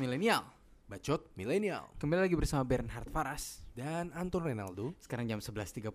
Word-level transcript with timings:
milenial. 0.00 0.48
Bacot 0.90 1.22
Milenial 1.38 1.86
Kembali 2.02 2.26
lagi 2.26 2.34
bersama 2.34 2.66
Bernhard 2.66 3.06
Faras. 3.14 3.62
dan 3.78 4.10
Anton 4.10 4.42
Renaldo 4.42 4.96
Sekarang 4.98 5.28
jam 5.28 5.38
11.31. 5.38 5.92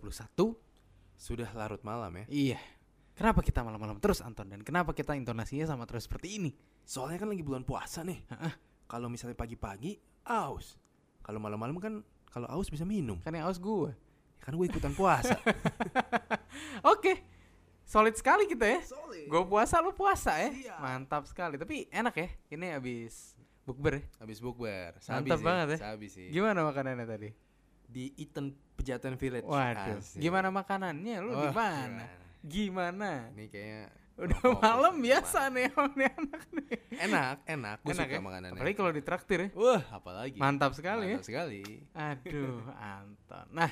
sudah 1.17 1.49
larut 1.51 1.81
malam 1.83 2.13
ya. 2.23 2.25
Iya. 2.29 2.59
Kenapa 3.17 3.43
kita 3.43 3.59
malam-malam 3.65 3.99
terus 3.99 4.23
Anton 4.23 4.47
dan 4.47 4.63
kenapa 4.63 4.95
kita 4.95 5.15
intonasinya 5.19 5.67
sama 5.67 5.83
terus 5.83 6.07
seperti 6.07 6.39
ini? 6.39 6.51
Soalnya 6.87 7.19
kan 7.19 7.27
lagi 7.31 7.43
bulan 7.43 7.63
puasa 7.67 8.07
nih. 8.07 8.23
Heeh. 8.29 8.53
Kalau 8.87 9.07
misalnya 9.11 9.35
pagi-pagi 9.35 9.99
aus. 10.27 10.79
Kalau 11.23 11.39
malam-malam 11.43 11.75
kan 11.79 11.93
kalau 12.31 12.47
aus 12.47 12.71
bisa 12.71 12.87
minum. 12.87 13.19
Kan 13.19 13.35
yang 13.35 13.47
aus 13.51 13.59
gue. 13.59 13.91
Ya 14.39 14.43
kan 14.47 14.55
gue 14.55 14.67
ikutan 14.67 14.95
puasa. 14.95 15.35
Oke. 16.95 17.19
Solid 17.83 18.15
sekali 18.15 18.47
kita 18.47 18.63
ya. 18.63 18.79
Solid. 18.83 19.27
Gue 19.27 19.43
puasa 19.43 19.83
lu 19.83 19.91
puasa 19.91 20.39
ya. 20.39 20.51
Iya. 20.51 20.75
Mantap 20.79 21.27
sekali. 21.27 21.59
Tapi 21.59 21.91
enak 21.91 22.15
ya. 22.15 22.27
Ini 22.51 22.79
habis 22.79 23.34
bukber 23.65 23.93
ya. 23.99 24.03
Habis 24.21 24.37
bukber. 24.39 24.93
Mantap 25.09 25.39
sih, 25.41 25.45
banget 25.45 25.67
ya. 25.73 25.77
Sabi 25.81 26.07
sih. 26.07 26.29
Gimana 26.29 26.61
makanannya 26.61 27.05
tadi? 27.05 27.29
Di 27.85 28.13
Eaton 28.17 28.53
Pejaten 28.77 29.17
Village. 29.17 29.45
Waduh. 29.45 29.97
Asik. 29.99 30.21
Gimana 30.21 30.53
makanannya? 30.53 31.15
Lu 31.21 31.31
di 31.33 31.49
Wah, 31.49 31.53
mana? 31.53 32.05
Gimana? 32.45 33.11
Ini 33.33 33.45
kayaknya 33.49 33.83
Udah 34.15 34.39
malam 34.63 35.03
biasa 35.03 35.51
gimana. 35.51 35.59
nih 35.59 35.67
nih 35.99 36.09
anak 36.15 36.43
nih. 36.55 36.67
Enak, 37.03 37.37
enak. 37.51 37.77
Gue 37.83 37.91
Enak 37.91 38.05
suka 38.07 38.15
ya? 38.15 38.21
makanannya. 38.23 38.55
Apalagi 38.55 38.75
kalau 38.79 38.91
ditraktir 38.95 39.39
ya. 39.43 39.49
Wah, 39.59 39.83
apalagi. 39.91 40.37
Mantap 40.39 40.71
sekali 40.71 41.05
ya. 41.11 41.17
Mantap 41.19 41.27
sekali. 41.27 41.61
Aduh, 41.91 42.63
Anton. 42.79 43.47
Nah, 43.51 43.71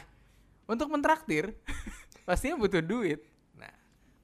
untuk 0.68 0.92
mentraktir 0.92 1.56
pastinya 2.28 2.60
butuh 2.60 2.84
duit. 2.84 3.24
Nah, 3.56 3.72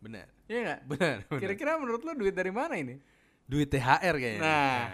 benar. 0.03 0.27
Iya 0.51 0.59
nggak? 0.59 0.79
Benar. 0.91 1.17
Kira-kira 1.39 1.79
menurut 1.79 2.03
lo 2.03 2.11
duit 2.17 2.35
dari 2.35 2.51
mana 2.51 2.75
ini? 2.75 2.99
Duit 3.47 3.71
THR 3.71 4.15
kayaknya. 4.19 4.43
Nah. 4.43 4.85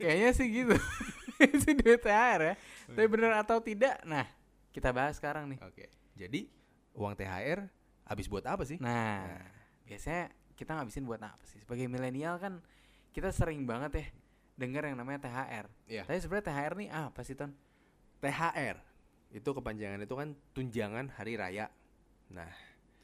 Kayaknya 0.00 0.30
sih 0.32 0.46
gitu. 0.48 0.76
Itu 1.56 1.68
duit 1.76 2.00
THR 2.00 2.40
ya. 2.40 2.54
Tapi 2.88 3.06
bener 3.06 3.32
atau 3.36 3.60
tidak? 3.60 4.00
Nah, 4.08 4.24
kita 4.72 4.90
bahas 4.90 5.16
sekarang 5.20 5.50
nih. 5.52 5.60
Oke. 5.62 5.88
Jadi 6.16 6.48
uang 6.96 7.12
THR 7.12 7.68
habis 8.08 8.26
buat 8.26 8.44
apa 8.48 8.64
sih? 8.64 8.80
Nah, 8.80 9.36
biasanya 9.84 10.32
kita 10.56 10.72
ngabisin 10.72 11.04
buat 11.04 11.20
apa 11.20 11.44
sih? 11.44 11.60
Sebagai 11.60 11.84
milenial 11.90 12.40
kan 12.40 12.64
kita 13.12 13.28
sering 13.32 13.68
banget 13.68 13.92
ya 14.00 14.06
dengar 14.56 14.88
yang 14.88 14.96
namanya 14.96 15.28
THR. 15.28 15.66
Iya. 15.86 16.02
Tapi 16.08 16.18
sebenarnya 16.24 16.46
THR 16.48 16.72
nih 16.80 16.88
apa 16.88 17.20
sih, 17.20 17.36
Ton? 17.36 17.52
THR 18.20 18.76
itu 19.36 19.50
kepanjangan 19.52 20.00
itu 20.00 20.14
kan 20.16 20.28
tunjangan 20.56 21.12
hari 21.12 21.36
raya. 21.36 21.68
Nah, 22.32 22.48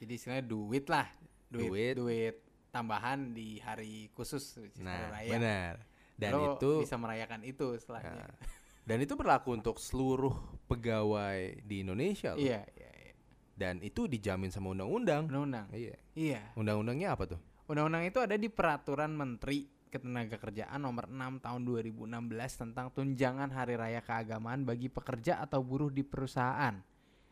Jadi 0.00 0.18
istilahnya 0.18 0.42
duit 0.48 0.88
lah. 0.90 1.06
Duit, 1.52 1.68
Duit. 1.68 1.94
duit, 1.94 2.34
tambahan 2.72 3.36
di 3.36 3.60
hari 3.60 4.08
khusus 4.16 4.56
is 4.64 4.74
hari 4.80 4.82
nah 4.82 5.12
raya. 5.12 5.30
benar. 5.30 5.74
Dan 6.22 6.32
Lo 6.38 6.54
itu 6.54 6.86
bisa 6.86 6.94
merayakan 6.94 7.42
itu 7.42 7.74
setelahnya. 7.82 8.14
nah, 8.14 8.34
dan 8.82 8.98
itu 8.98 9.14
berlaku 9.14 9.58
untuk 9.58 9.78
seluruh 9.78 10.34
pegawai 10.70 11.62
di 11.62 11.82
Indonesia 11.82 12.34
loh. 12.34 12.42
Iya, 12.42 12.62
iya, 12.78 12.90
iya. 12.90 13.14
Dan 13.54 13.78
itu 13.82 14.10
dijamin 14.10 14.50
sama 14.50 14.74
undang-undang. 14.74 15.30
Undang-undang. 15.30 15.66
Iya. 15.70 15.98
Iya. 16.18 16.40
Undang-undangnya 16.58 17.14
apa 17.14 17.24
tuh? 17.30 17.40
Undang-undang 17.70 18.06
itu 18.06 18.18
ada 18.18 18.34
di 18.34 18.50
peraturan 18.50 19.14
Menteri 19.14 19.70
Ketenagakerjaan 19.92 20.80
nomor 20.80 21.04
6 21.04 21.44
tahun 21.44 21.68
2016 21.68 22.08
tentang 22.56 22.88
tunjangan 22.96 23.52
hari 23.52 23.76
raya 23.76 24.00
keagamaan 24.00 24.64
bagi 24.64 24.88
pekerja 24.88 25.36
atau 25.44 25.60
buruh 25.60 25.92
di 25.92 26.00
perusahaan. 26.00 26.80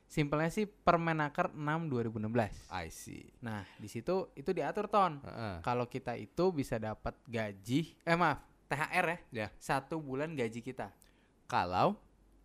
Simpelnya 0.04 0.52
sih 0.52 0.69
Permenaker 0.69 1.56
6 1.56 1.88
2016. 1.88 2.69
I 2.69 2.92
see. 2.92 3.32
Nah, 3.41 3.64
di 3.80 3.88
situ 3.88 4.28
itu 4.36 4.52
diatur 4.52 4.92
ton. 4.92 5.25
Heeh. 5.25 5.64
Kalau 5.64 5.88
kita 5.88 6.20
itu 6.20 6.52
bisa 6.52 6.77
dapat 6.77 7.16
gaji, 7.25 7.97
eh 8.04 8.19
maaf, 8.19 8.44
THR 8.70 9.04
ya, 9.04 9.19
Ya. 9.34 9.47
satu 9.56 9.98
bulan 9.98 10.32
gaji 10.32 10.62
kita. 10.62 10.94
Kalau 11.44 11.98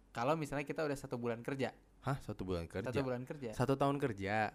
Kalau 0.09 0.33
misalnya 0.33 0.63
kita 0.63 0.81
udah 0.81 0.95
satu 0.95 1.15
bulan 1.15 1.39
kerja, 1.39 1.75
hah 2.01 2.17
satu 2.17 2.41
bulan 2.41 2.65
kerja. 2.65 2.87
satu 2.87 3.03
bulan 3.03 3.21
kerja. 3.23 3.51
Satu 3.51 3.75
tahun 3.75 3.99
kerja. 3.99 4.49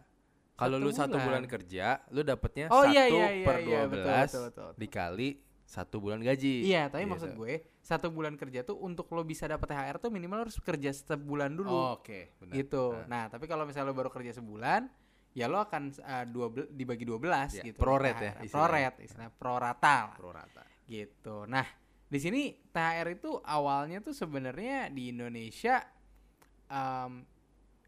Kalau 0.55 0.77
lu 0.77 0.89
satu 0.91 1.17
bulan. 1.17 1.45
kerja, 1.45 2.01
lu 2.09 2.21
dapatnya 2.21 2.69
Oh 2.69 2.81
satu 2.83 2.91
iya 2.91 3.05
iya 3.07 3.29
iya 3.35 3.47
per 3.47 3.57
iya 3.61 3.81
12 3.85 3.87
betul, 3.87 4.09
betul, 4.17 4.43
betul. 4.49 4.71
dikali 4.77 5.29
satu 5.63 5.97
bulan 6.01 6.19
gaji. 6.19 6.65
Iya, 6.65 6.89
tapi 6.89 7.05
Gitu. 7.05 7.13
maksud 7.13 7.31
gue 7.35 7.53
satu 7.79 8.09
bulan 8.09 8.35
kerja 8.35 8.61
tuh 8.63 8.77
untuk 8.77 9.07
lo 9.09 9.23
bisa 9.23 9.45
dapat 9.47 9.69
THR 9.69 9.97
tuh 9.99 10.11
minimal 10.11 10.43
harus 10.43 10.57
kerja 10.59 10.91
sebulan 10.91 11.53
dulu. 11.55 11.71
Oh, 11.71 11.95
Oke, 11.95 12.35
benar. 12.37 12.55
gitu. 12.57 12.85
Nah, 12.91 13.07
Nah, 13.07 13.25
tapi 13.29 13.45
kalau 13.45 13.63
misalnya 13.63 13.89
lo 13.89 13.97
baru 13.97 14.09
kerja 14.09 14.33
sebulan, 14.35 14.89
ya 15.31 15.45
lo 15.45 15.61
akan 15.61 15.83
uh, 15.95 16.25
dua 16.25 16.47
dibagi 16.69 17.05
12 17.05 17.55
Ya, 17.55 17.63
gitu. 17.69 17.79
proret 17.79 18.17
ya. 18.17 18.33
Proret, 18.43 18.95
istilah 18.99 19.31
prorata 19.31 19.97
lah, 20.09 20.17
pro 20.17 20.33
rata. 20.33 20.65
Gitu. 20.91 21.47
Nah, 21.47 21.63
di 22.11 22.19
sini 22.19 22.43
THR 22.75 23.15
itu 23.15 23.39
awalnya 23.41 24.03
tuh 24.03 24.11
sebenarnya 24.11 24.91
di 24.91 25.15
Indonesia 25.15 25.87
em, 26.67 27.23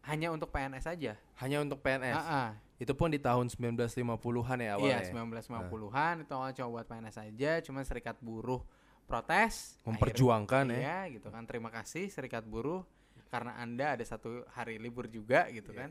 hanya 0.03 0.31
untuk 0.31 0.47
PNS 0.49 0.87
aja. 0.87 1.13
Hanya 1.39 1.59
untuk 1.59 1.83
PNS. 1.83 2.15
Ah, 2.15 2.23
ah. 2.23 2.49
Itu 2.79 2.95
pun 2.95 3.07
di 3.07 3.19
tahun 3.19 3.47
1950-an 3.47 4.57
ya 4.59 4.75
awalnya. 4.75 5.03
Iya, 5.03 5.11
1950-an 5.11 6.15
itu 6.23 6.31
awalnya 6.31 6.55
cuma 6.57 6.69
buat 6.73 6.87
PNS 6.87 7.17
aja, 7.19 7.51
cuman 7.61 7.83
serikat 7.83 8.15
buruh 8.19 8.63
protes, 9.03 9.75
Memperjuangkan 9.83 10.71
akhirnya- 10.71 10.79
ya. 10.79 10.99
Iya, 11.07 11.19
gitu 11.19 11.27
kan. 11.27 11.43
Terima 11.43 11.67
kasih 11.67 12.07
serikat 12.07 12.43
buruh 12.43 12.87
karena 13.27 13.55
Anda 13.57 13.99
ada 13.99 14.03
satu 14.03 14.47
hari 14.51 14.79
libur 14.79 15.07
juga 15.07 15.47
gitu 15.51 15.71
Iya. 15.71 15.87
kan. 15.87 15.89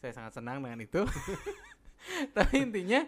Saya 0.00 0.12
sangat 0.16 0.32
senang 0.34 0.58
dengan 0.58 0.80
itu. 0.80 1.02
Tapi 2.36 2.54
intinya 2.62 3.04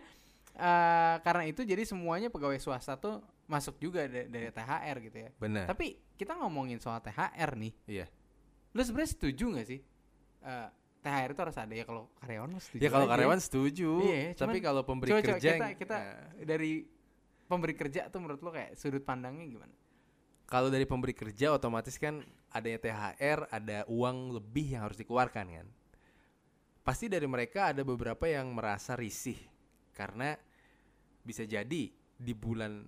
eh, 0.53 1.17
karena 1.25 1.45
itu 1.49 1.65
jadi 1.65 1.81
semuanya 1.83 2.29
pegawai 2.29 2.61
swasta 2.61 2.99
tuh 2.99 3.25
masuk 3.45 3.77
juga 3.79 4.07
da- 4.07 4.27
dari 4.27 4.49
THR 4.49 4.97
gitu 5.03 5.19
ya. 5.19 5.31
Benar. 5.37 5.67
Tapi 5.67 5.87
kita 6.15 6.39
ngomongin 6.39 6.79
soal 6.79 6.99
THR 6.99 7.51
nih, 7.57 7.73
Iya. 7.87 8.07
lu 8.73 8.81
sebenarnya 8.81 9.11
setuju 9.13 9.45
nggak 9.53 9.67
sih? 9.67 9.81
Eh, 10.43 10.69
THR 11.03 11.31
itu 11.35 11.41
harus 11.43 11.59
ada 11.59 11.75
ya 11.75 11.83
kalau 11.83 12.07
karyawan 12.17 12.51
setuju. 12.57 12.81
Ya 12.81 12.89
kalau 12.89 13.07
karyawan 13.07 13.41
setuju. 13.43 13.91
Iya, 14.07 14.21
tapi 14.33 14.59
cuman- 14.59 14.65
kalau 14.65 14.83
pemberi 14.87 15.11
Coba, 15.11 15.21
coba 15.21 15.29
kerja 15.35 15.51
kita, 15.51 15.65
yang- 15.67 15.79
kita 15.79 15.97
nah, 15.99 16.45
dari 16.47 16.73
pemberi 17.45 17.75
kerja 17.75 18.01
tuh 18.07 18.19
menurut 18.19 18.41
lo 18.41 18.51
kayak 18.51 18.79
sudut 18.79 19.03
pandangnya 19.03 19.47
gimana? 19.47 19.75
kalau 20.43 20.69
dari 20.69 20.85
pemberi 20.85 21.17
kerja 21.17 21.49
otomatis 21.49 21.97
kan 21.97 22.21
adanya 22.53 22.77
THR, 22.79 23.49
ada 23.49 23.89
uang 23.89 24.37
lebih 24.37 24.77
yang 24.77 24.85
harus 24.85 25.01
dikeluarkan 25.01 25.49
kan. 25.49 25.67
Pasti 26.85 27.09
dari 27.09 27.25
mereka 27.25 27.73
ada 27.73 27.81
beberapa 27.81 28.29
yang 28.29 28.53
merasa 28.53 28.93
risih 28.93 29.39
karena 29.97 30.37
bisa 31.23 31.49
jadi 31.49 31.89
di 31.95 32.33
bulan 32.37 32.85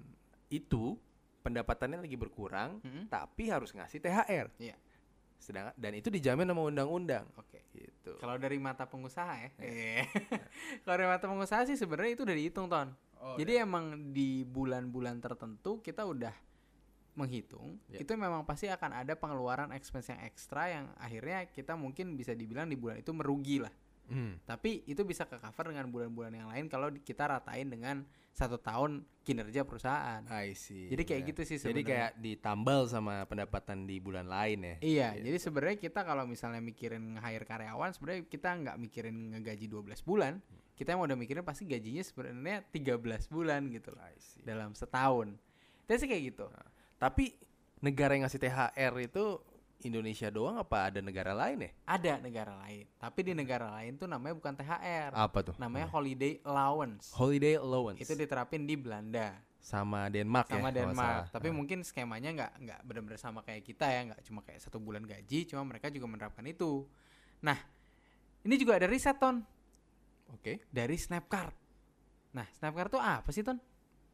itu 0.55 0.95
pendapatannya 1.43 2.01
lagi 2.01 2.17
berkurang 2.17 2.81
Mm-mm. 2.81 3.05
tapi 3.13 3.53
harus 3.53 3.75
ngasih 3.75 4.01
THR. 4.01 4.49
Iya. 4.57 4.77
Sedangkan 5.37 5.77
dan 5.77 5.93
itu 5.93 6.09
dijamin 6.09 6.49
sama 6.49 6.63
undang-undang 6.65 7.29
Oke. 7.37 7.61
gitu. 7.77 8.17
Kalau 8.17 8.41
dari 8.41 8.57
mata 8.57 8.89
pengusaha 8.89 9.35
ya. 9.37 9.51
Iya. 9.61 10.01
Eh. 10.01 10.05
Kalau 10.89 10.97
dari 10.97 11.09
mata 11.11 11.29
pengusaha 11.29 11.69
sih 11.69 11.77
sebenarnya 11.77 12.17
itu 12.17 12.23
udah 12.25 12.37
dihitung 12.37 12.67
ton. 12.73 12.89
Oh, 13.21 13.37
Jadi 13.37 13.61
emang 13.61 14.13
di 14.17 14.45
bulan-bulan 14.45 15.21
tertentu 15.21 15.81
kita 15.81 16.05
udah 16.05 16.33
menghitung 17.15 17.79
Ya. 17.87 18.03
itu 18.03 18.11
memang 18.19 18.43
pasti 18.43 18.67
akan 18.67 18.91
ada 19.07 19.15
pengeluaran 19.15 19.71
expense 19.71 20.11
yang 20.11 20.19
ekstra 20.27 20.67
yang 20.67 20.91
akhirnya 20.99 21.47
kita 21.47 21.79
mungkin 21.79 22.19
bisa 22.19 22.35
dibilang 22.35 22.67
di 22.67 22.75
bulan 22.75 22.99
itu 22.99 23.15
merugi 23.15 23.63
lah. 23.63 23.71
Hmm. 24.05 24.37
Tapi 24.43 24.85
itu 24.85 25.01
bisa 25.03 25.25
ke 25.25 25.37
cover 25.37 25.71
dengan 25.71 25.89
bulan-bulan 25.89 26.33
yang 26.33 26.49
lain 26.49 26.67
kalau 26.67 26.93
kita 26.93 27.25
ratain 27.27 27.67
dengan 27.67 28.05
satu 28.31 28.59
tahun 28.59 29.03
kinerja 29.23 29.63
perusahaan. 29.63 30.27
I 30.27 30.53
see. 30.53 30.91
Jadi 30.91 31.03
kayak 31.03 31.21
benar. 31.21 31.31
gitu 31.31 31.41
sih 31.45 31.57
Jadi 31.57 31.63
sebenarnya. 31.81 31.87
kayak 31.87 32.11
ditambal 32.19 32.81
sama 32.85 33.15
pendapatan 33.25 33.87
di 33.87 33.97
bulan 33.99 34.27
lain 34.27 34.59
ya. 34.61 34.77
Iya, 34.81 35.09
Gitu. 35.15 35.25
jadi 35.25 35.39
sebenarnya 35.41 35.79
kita 35.81 36.01
kalau 36.03 36.25
misalnya 36.25 36.59
mikirin 36.59 37.15
nge-hire 37.15 37.45
karyawan, 37.45 37.91
sebenarnya 37.91 38.23
kita 38.27 38.49
nggak 38.53 38.77
mikirin 38.77 39.17
ngegaji 39.33 39.67
12 39.67 40.03
bulan. 40.03 40.43
Kita 40.75 40.91
yang 40.91 41.01
udah 41.01 41.15
mikirin 41.15 41.41
pasti 41.41 41.65
gajinya 41.65 42.03
sebenarnya 42.03 42.67
13 42.67 42.99
bulan 43.29 43.71
gitu 43.71 43.95
loh 43.95 44.03
I 44.03 44.19
see. 44.19 44.43
dalam 44.43 44.75
setahun. 44.75 45.39
Itu 45.87 45.95
sih 45.95 46.09
kayak 46.11 46.23
gitu. 46.29 46.45
Tapi 46.99 47.39
negara 47.79 48.13
yang 48.13 48.27
ngasih 48.27 48.43
THR 48.43 48.95
itu 48.99 49.25
Indonesia 49.83 50.31
doang 50.31 50.57
apa 50.57 50.89
ada 50.93 51.03
negara 51.03 51.35
lain 51.35 51.67
ya? 51.67 51.71
Ada 51.85 52.23
negara 52.23 52.55
lain, 52.65 52.87
tapi 52.97 53.21
di 53.27 53.33
negara 53.35 53.69
lain 53.75 53.99
tuh 53.99 54.07
namanya 54.07 54.35
bukan 54.39 54.55
THR. 54.55 55.11
Apa 55.13 55.39
tuh? 55.43 55.55
Namanya 55.59 55.91
holiday 55.91 56.39
allowance. 56.47 57.11
holiday 57.13 57.59
allowance. 57.59 57.99
Itu 57.99 58.15
diterapin 58.15 58.65
di 58.65 58.79
Belanda 58.79 59.35
sama 59.59 60.07
Denmark 60.13 60.47
ya. 60.49 60.61
sama 60.61 60.69
kalau 60.69 60.71
nggak 60.71 60.77
Denmark. 60.79 61.25
Tapi 61.33 61.49
Nah, 61.51 61.57
mungkin 61.57 61.79
skemanya 61.83 62.31
nggak 62.33 62.53
nggak 62.65 62.81
benar-benar 62.87 63.19
sama 63.21 63.41
kayak 63.43 63.65
kita 63.65 63.87
ya, 63.91 64.01
nggak 64.13 64.21
cuma 64.29 64.41
kayak 64.47 64.61
satu 64.63 64.79
bulan 64.79 65.03
gaji, 65.05 65.49
cuma 65.49 65.65
mereka 65.65 65.89
juga 65.89 66.07
menerapkan 66.09 66.45
itu. 66.47 66.85
Nah, 67.45 67.59
ini 68.45 68.55
juga 68.57 68.77
ada 68.81 68.87
riset 68.89 69.17
ton. 69.19 69.41
Oke. 70.33 70.65
dari 70.73 70.97
Snapcard. 70.97 71.55
Nah, 72.35 72.49
Snapcard 72.59 72.91
tuh 72.91 72.99
apa 72.99 73.31
sih, 73.31 73.47
Ton? 73.47 73.61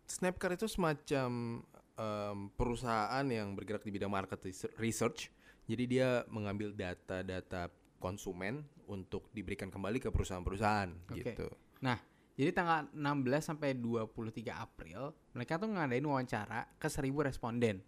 Snapcard 0.05 0.61
itu 0.61 0.69
semacam 0.69 1.63
em, 1.97 2.39
perusahaan 2.59 3.25
yang 3.25 3.57
bergerak 3.57 3.81
di 3.87 3.91
bidang 3.95 4.13
market 4.13 4.43
research. 4.77 5.33
Jadi 5.71 5.85
dia 5.87 6.27
mengambil 6.27 6.75
data-data 6.75 7.71
konsumen 8.03 8.67
untuk 8.91 9.31
diberikan 9.31 9.71
kembali 9.71 10.03
ke 10.03 10.11
perusahaan-perusahaan 10.11 10.91
Oke. 11.07 11.23
gitu. 11.23 11.47
Nah, 11.79 12.03
jadi 12.35 12.51
tanggal 12.51 12.91
16 12.91 13.55
sampai 13.55 13.79
23 13.79 14.51
April, 14.51 15.15
mereka 15.37 15.63
tuh 15.63 15.71
ngadain 15.71 16.03
wawancara 16.03 16.67
ke 16.75 16.91
1000 16.91 17.29
responden. 17.31 17.79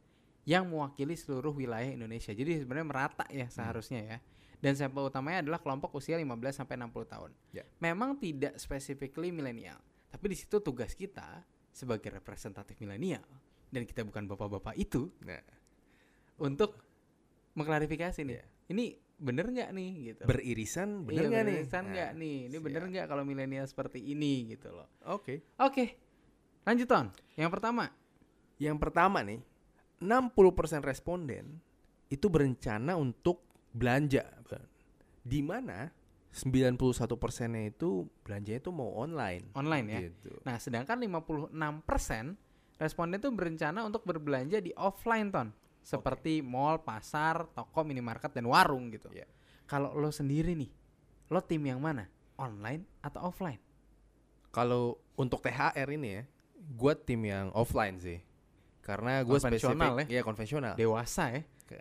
yang 0.42 0.66
mewakili 0.66 1.14
seluruh 1.14 1.54
wilayah 1.54 1.86
Indonesia. 1.94 2.34
Jadi 2.34 2.66
sebenarnya 2.66 2.88
merata 2.90 3.22
ya 3.30 3.46
seharusnya 3.46 4.02
ya. 4.02 4.18
Dan 4.58 4.74
sampel 4.74 5.06
utamanya 5.06 5.42
adalah 5.42 5.62
kelompok 5.62 5.94
usia 5.94 6.18
15 6.18 6.58
sampai 6.58 6.82
60 6.82 7.06
tahun. 7.06 7.30
Ya. 7.54 7.62
Memang 7.78 8.18
tidak 8.18 8.58
specifically 8.58 9.30
milenial, 9.30 9.78
tapi 10.10 10.34
di 10.34 10.36
situ 10.38 10.58
tugas 10.58 10.98
kita 10.98 11.46
sebagai 11.70 12.10
representatif 12.10 12.74
milenial 12.82 13.22
dan 13.70 13.86
kita 13.86 14.04
bukan 14.04 14.28
bapak-bapak 14.28 14.76
itu 14.76 15.08
Nah, 15.22 15.40
untuk 16.42 16.91
mengklarifikasi 17.54 18.20
nih. 18.24 18.36
Iya. 18.40 18.44
Ini 18.72 18.84
bener 19.22 19.46
nggak 19.54 19.70
nih 19.70 19.90
gitu. 20.10 20.22
beririsan 20.26 21.06
bener 21.06 21.22
Iya, 21.22 21.28
nggak 21.30 21.42
nih? 21.46 21.54
beririsan 21.54 21.84
nggak 21.94 22.10
Nah, 22.10 22.18
nih? 22.18 22.36
Ini 22.50 22.56
bener 22.58 22.82
siap. 22.82 22.90
nggak 22.90 23.06
kalau 23.06 23.22
milenial 23.22 23.66
seperti 23.68 23.98
ini 24.02 24.32
gitu 24.50 24.68
loh. 24.74 24.88
Oke. 25.06 25.46
Oke. 25.62 25.84
Lanjut 26.66 26.86
Ton. 26.90 27.06
Yang 27.38 27.50
pertama. 27.54 27.84
Yang 28.58 28.76
pertama 28.78 29.18
nih, 29.22 29.40
60% 29.98 30.82
responden 30.82 31.58
itu 32.10 32.26
berencana 32.26 32.98
untuk 32.98 33.42
belanja. 33.70 34.26
Di 35.22 35.38
mana 35.38 35.86
91 36.34 37.14
persennya 37.14 37.70
itu 37.70 38.08
belanjanya 38.26 38.58
itu 38.58 38.70
mau 38.74 38.90
online. 38.98 39.54
Online 39.54 39.86
ya. 39.86 40.00
Gitu. 40.10 40.32
Nah, 40.42 40.58
sedangkan 40.58 40.98
56% 40.98 42.34
responden 42.80 43.20
itu 43.22 43.30
berencana 43.30 43.86
untuk 43.86 44.02
berbelanja 44.02 44.58
di 44.58 44.74
offline 44.74 45.30
ton, 45.30 45.54
seperti 45.82 46.40
mall, 46.40 46.80
pasar, 46.86 47.50
toko, 47.50 47.82
minimarket 47.82 48.30
dan 48.32 48.46
warung 48.46 48.94
gitu. 48.94 49.10
Iya. 49.10 49.26
Kalau 49.66 49.92
lo 49.98 50.14
sendiri 50.14 50.54
nih, 50.54 50.70
lo 51.28 51.42
tim 51.42 51.62
yang 51.66 51.82
mana? 51.82 52.06
Online 52.38 52.86
atau 53.02 53.28
offline? 53.28 53.58
Kalau 54.54 55.02
untuk 55.18 55.42
THR 55.42 55.88
ini 55.90 56.08
ya, 56.18 56.22
gue 56.56 56.92
tim 57.02 57.20
yang 57.26 57.50
offline 57.52 57.98
sih. 57.98 58.22
Karena 58.82 59.22
gue 59.22 59.38
spesifik, 59.38 60.06
ya 60.10 60.22
konvensional. 60.26 60.74
Dewasa 60.74 61.30
ya. 61.34 61.42
Oke. 61.42 61.78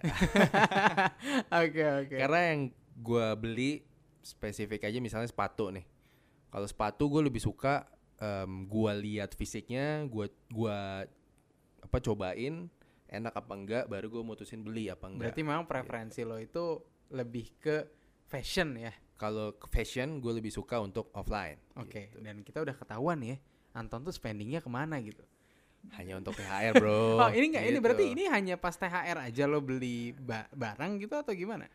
Oke, 1.66 1.84
oke. 1.84 2.16
Karena 2.16 2.40
yang 2.54 2.62
gue 2.96 3.28
beli 3.36 3.72
spesifik 4.22 4.88
aja 4.88 5.02
misalnya 5.02 5.28
sepatu 5.28 5.74
nih. 5.74 5.84
Kalau 6.54 6.68
sepatu 6.70 7.10
gue 7.10 7.28
lebih 7.28 7.42
suka 7.42 7.90
em, 8.22 8.70
gue 8.70 8.92
lihat 9.04 9.34
fisiknya, 9.34 10.06
gue 10.08 10.30
gua 10.54 11.04
apa 11.82 11.98
cobain 12.00 12.70
enak 13.12 13.34
apa 13.36 13.54
enggak, 13.54 13.84
baru 13.86 14.08
gue 14.08 14.24
mutusin 14.24 14.64
beli 14.64 14.88
apa 14.88 15.06
enggak. 15.06 15.36
Berarti 15.36 15.42
memang 15.44 15.68
preferensi 15.68 16.24
lo 16.24 16.40
itu 16.40 16.80
lebih 17.12 17.60
ke 17.60 17.76
fashion 18.26 18.80
ya. 18.80 18.92
Kalau 19.16 19.54
ke 19.54 19.68
fashion 19.68 20.18
gue 20.18 20.34
lebih 20.34 20.50
suka 20.50 20.80
untuk 20.80 21.12
offline. 21.14 21.60
Oke. 21.76 22.10
gitu. 22.10 22.24
Dan 22.24 22.42
kita 22.42 22.64
udah 22.64 22.74
ketahuan 22.74 23.20
ya, 23.22 23.36
Anton 23.72 24.02
tuh 24.02 24.16
spendingnya 24.16 24.60
ke 24.60 24.72
mana 24.72 24.98
gitu. 24.98 25.22
Hanya 25.94 26.16
untuk 26.16 26.34
THR 26.34 26.78
bro. 26.78 27.18
Oh, 27.22 27.30
ini 27.30 27.52
enggak 27.52 27.66
ini 27.66 27.74
Gitu. 27.74 27.84
berarti 27.84 28.06
ini 28.08 28.24
hanya 28.26 28.56
pas 28.56 28.74
THR 28.74 29.18
aja 29.20 29.44
lo 29.46 29.60
beli 29.60 30.14
ba- 30.14 30.48
barang 30.50 31.02
gitu 31.02 31.18
atau 31.18 31.34
gimana? 31.34 31.66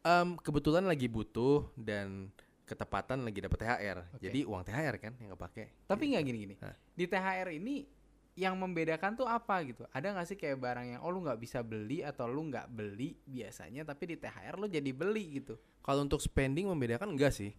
Em, 0.00 0.38
kebetulan 0.38 0.84
lagi 0.84 1.10
butuh 1.10 1.68
dan 1.74 2.30
ketepatan 2.64 3.24
lagi 3.24 3.40
dapat 3.40 3.58
THR. 3.58 3.98
Oke. 4.14 4.20
Jadi 4.22 4.40
uang 4.44 4.62
THR 4.62 4.96
kan 4.98 5.12
yang 5.18 5.32
kepake. 5.34 5.84
Tapi 5.84 6.02
nggak 6.12 6.22
gini-gini. 6.22 6.54
Hah? 6.60 6.76
Di 6.92 7.04
THR 7.04 7.48
ini 7.50 7.88
yang 8.38 8.54
membedakan 8.54 9.18
tuh 9.18 9.26
apa 9.26 9.58
gitu? 9.66 9.82
Ada 9.90 10.14
nggak 10.14 10.26
sih 10.30 10.38
kayak 10.38 10.62
barang 10.62 10.86
yang 10.94 11.00
oh 11.02 11.10
lu 11.10 11.26
nggak 11.26 11.42
bisa 11.42 11.58
beli 11.66 12.06
atau 12.06 12.30
lu 12.30 12.46
nggak 12.46 12.70
beli 12.70 13.18
biasanya 13.26 13.82
tapi 13.82 14.14
di 14.14 14.16
THR 14.16 14.54
lu 14.54 14.70
jadi 14.70 14.90
beli 14.94 15.42
gitu? 15.42 15.58
Kalau 15.82 16.06
untuk 16.06 16.22
spending 16.22 16.70
membedakan 16.70 17.18
enggak 17.18 17.34
sih? 17.34 17.50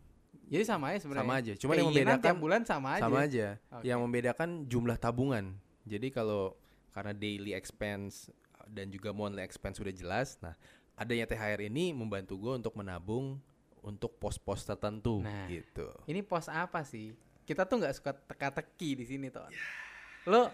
Jadi 0.47 0.63
sama 0.63 0.95
aja 0.95 1.03
sebenarnya. 1.03 1.27
Sama 1.27 1.35
aja. 1.35 1.53
Cuma 1.59 1.71
yang 1.75 1.91
membedakan 1.91 2.23
tiap 2.23 2.39
bulan 2.39 2.61
sama 2.63 2.87
aja. 2.95 3.03
sama 3.03 3.19
aja. 3.27 3.47
Oke. 3.75 3.83
Yang 3.83 3.99
membedakan 4.07 4.49
jumlah 4.71 4.97
tabungan. 4.97 5.45
Jadi 5.83 6.07
kalau 6.15 6.55
karena 6.95 7.11
daily 7.11 7.51
expense 7.51 8.31
dan 8.71 8.87
juga 8.87 9.11
monthly 9.11 9.43
expense 9.43 9.83
sudah 9.83 9.91
jelas, 9.91 10.39
nah 10.39 10.55
adanya 10.95 11.27
THR 11.27 11.67
ini 11.67 11.91
membantu 11.91 12.39
gue 12.39 12.53
untuk 12.55 12.73
menabung 12.79 13.35
untuk 13.83 14.15
pos-pos 14.15 14.63
tertentu 14.63 15.19
Nah. 15.19 15.47
gitu. 15.51 15.91
Ini 16.07 16.23
pos 16.23 16.47
apa 16.47 16.87
sih? 16.87 17.11
Kita 17.43 17.65
tuh 17.67 17.81
nggak 17.83 17.95
suka 17.99 18.11
teka-teki 18.15 18.89
di 18.95 19.05
sini 19.05 19.27
tuh. 19.27 19.43
Lo 20.25 20.49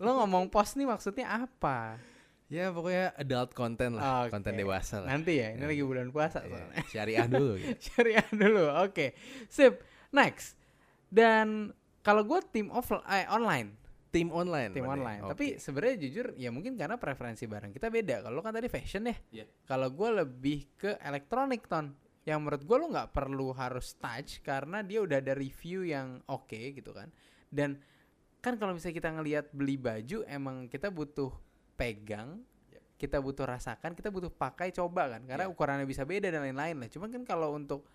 lo 0.00 0.10
ngomong 0.16 0.48
pos 0.48 0.74
nih 0.74 0.86
maksudnya 0.86 1.44
apa? 1.44 1.98
Ya 2.50 2.74
pokoknya 2.74 3.14
adult 3.14 3.54
content 3.54 3.94
lah, 3.94 4.26
Oke. 4.26 4.34
konten 4.34 4.58
dewasa 4.58 4.98
lah. 5.00 5.14
Nanti 5.14 5.38
ya, 5.38 5.54
ini 5.54 5.62
Ya. 5.62 5.70
lagi 5.70 5.84
bulan 5.86 6.10
puasa 6.10 6.42
Ya, 6.42 6.50
soalnya. 6.50 6.82
syariah 6.90 7.26
dulu 7.26 7.52
gitu. 7.62 7.78
Syariah 7.78 8.26
dulu. 8.26 8.64
Oke. 8.82 9.14
Sip. 9.46 9.78
Next. 10.10 10.58
Dan 11.06 11.70
kalau 12.02 12.26
gue 12.26 12.42
tim 12.50 12.66
offline 12.70 13.06
eh, 13.06 13.26
online, 13.30 13.78
Tim 14.10 14.34
online. 14.34 14.74
tim 14.74 14.82
berarti. 14.82 14.98
online. 14.98 15.20
Oke. 15.22 15.30
Tapi 15.30 15.46
sebenarnya 15.62 15.96
jujur 16.02 16.26
ya 16.34 16.50
mungkin 16.50 16.74
karena 16.74 16.98
preferensi 16.98 17.46
barang 17.46 17.70
kita 17.70 17.86
beda. 17.86 18.26
Kalau 18.26 18.42
kan 18.42 18.50
tadi 18.50 18.66
fashion 18.66 19.06
ya. 19.06 19.14
Iya. 19.30 19.46
Kalau 19.62 19.86
gue 19.94 20.10
lebih 20.10 20.74
ke 20.74 20.98
elektronik 20.98 21.70
ton. 21.70 21.94
Yang 22.26 22.38
menurut 22.42 22.62
gue 22.66 22.76
lo 22.76 22.86
nggak 22.90 23.10
perlu 23.14 23.54
harus 23.54 23.94
touch 23.94 24.42
karena 24.42 24.82
dia 24.82 24.98
udah 24.98 25.22
ada 25.22 25.32
review 25.32 25.86
yang 25.86 26.18
oke 26.26 26.50
gitu 26.74 26.90
kan. 26.90 27.06
Dan 27.46 27.78
kan 28.40 28.56
kalau 28.56 28.72
misalnya 28.72 28.96
kita 28.96 29.10
ngelihat 29.12 29.46
beli 29.52 29.76
baju 29.76 30.24
emang 30.24 30.66
kita 30.66 30.88
butuh 30.88 31.32
pegang, 31.76 32.40
kita 33.00 33.16
butuh 33.16 33.48
rasakan, 33.48 33.96
kita 33.96 34.12
butuh 34.12 34.28
pakai 34.28 34.72
coba 34.72 35.16
kan. 35.16 35.24
Karena 35.24 35.48
Iya. 35.48 35.52
ukurannya 35.52 35.88
bisa 35.88 36.04
beda 36.04 36.28
dan 36.28 36.44
lain-lain 36.44 36.76
lah. 36.76 36.88
Cuman 36.92 37.08
kan 37.08 37.22
kalau 37.24 37.56
untuk 37.56 37.88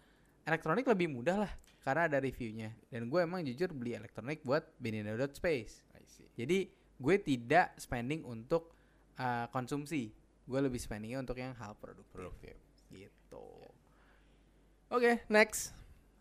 elektronik 0.45 0.85
lebih 0.85 1.09
mudah 1.13 1.45
lah 1.45 1.51
karena 1.85 2.09
ada 2.09 2.17
reviewnya. 2.17 2.73
Dan 2.89 3.09
gue 3.09 3.21
emang 3.21 3.45
jujur 3.45 3.69
beli 3.73 3.93
elektronik 3.93 4.41
buat 4.41 4.65
Benino 4.81 5.13
Space. 5.29 5.85
I 5.93 6.05
see. 6.09 6.29
Jadi 6.33 6.69
gue 6.97 7.15
tidak 7.21 7.77
spending 7.77 8.25
untuk 8.25 8.73
uh, 9.21 9.45
konsumsi. 9.53 10.09
Gue 10.45 10.61
lebih 10.61 10.81
spendingnya 10.81 11.21
untuk 11.21 11.37
yang 11.37 11.53
hal 11.57 11.77
produktif. 11.77 12.13
Produktif. 12.13 12.55
Gitu. 12.89 13.45
Oke, 14.89 15.21
next. 15.29 15.73